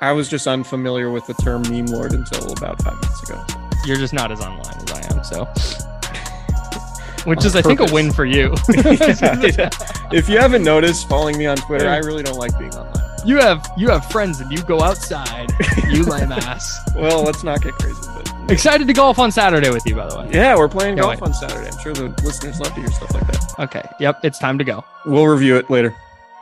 I 0.00 0.12
was 0.12 0.28
just 0.28 0.46
unfamiliar 0.46 1.10
with 1.10 1.26
the 1.26 1.34
term 1.34 1.62
meme 1.62 1.86
lord 1.86 2.12
until 2.12 2.52
about 2.52 2.82
five 2.82 2.94
minutes 3.00 3.22
ago. 3.22 3.42
You're 3.86 3.96
just 3.96 4.12
not 4.12 4.30
as 4.30 4.40
online 4.40 4.76
as 4.76 4.92
I 4.92 5.14
am, 5.14 5.24
so. 5.24 5.44
Which 7.24 7.40
On 7.40 7.46
is, 7.46 7.56
I 7.56 7.62
think, 7.62 7.80
a 7.80 7.90
win 7.90 8.12
for 8.12 8.26
you. 8.26 8.54
Yeah. 8.68 9.70
if 10.12 10.28
you 10.28 10.38
haven't 10.38 10.62
noticed, 10.62 11.08
following 11.08 11.38
me 11.38 11.46
on 11.46 11.56
Twitter, 11.56 11.88
I 11.88 11.98
really 11.98 12.22
don't 12.22 12.36
like 12.38 12.58
being 12.58 12.74
online. 12.74 13.03
You 13.24 13.36
have 13.38 13.66
you 13.76 13.88
have 13.90 14.04
friends 14.10 14.40
and 14.40 14.50
you 14.52 14.62
go 14.62 14.80
outside. 14.82 15.50
You 15.88 16.02
lame 16.04 16.30
ass. 16.32 16.78
Well, 16.96 17.22
let's 17.22 17.42
not 17.42 17.62
get 17.62 17.72
crazy. 17.74 18.00
But 18.14 18.50
Excited 18.50 18.86
to 18.86 18.92
golf 18.92 19.18
on 19.18 19.30
Saturday 19.32 19.70
with 19.70 19.86
you, 19.86 19.94
by 19.94 20.06
the 20.08 20.18
way. 20.18 20.30
yeah, 20.32 20.54
we're 20.56 20.68
playing 20.68 20.96
Can't 20.96 21.06
golf 21.06 21.20
wait. 21.20 21.26
on 21.28 21.34
Saturday. 21.34 21.70
I'm 21.70 21.78
sure 21.78 21.94
the 21.94 22.08
listeners 22.22 22.60
love 22.60 22.74
to 22.74 22.80
hear 22.80 22.90
stuff 22.90 23.14
like 23.14 23.26
that. 23.28 23.54
Okay. 23.58 23.82
Yep. 24.00 24.20
It's 24.24 24.38
time 24.38 24.58
to 24.58 24.64
go. 24.64 24.84
We'll 25.06 25.26
review 25.26 25.56
it 25.56 25.70
later. 25.70 25.94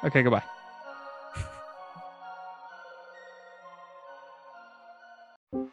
Okay. 0.04 0.22
Goodbye. 0.22 0.42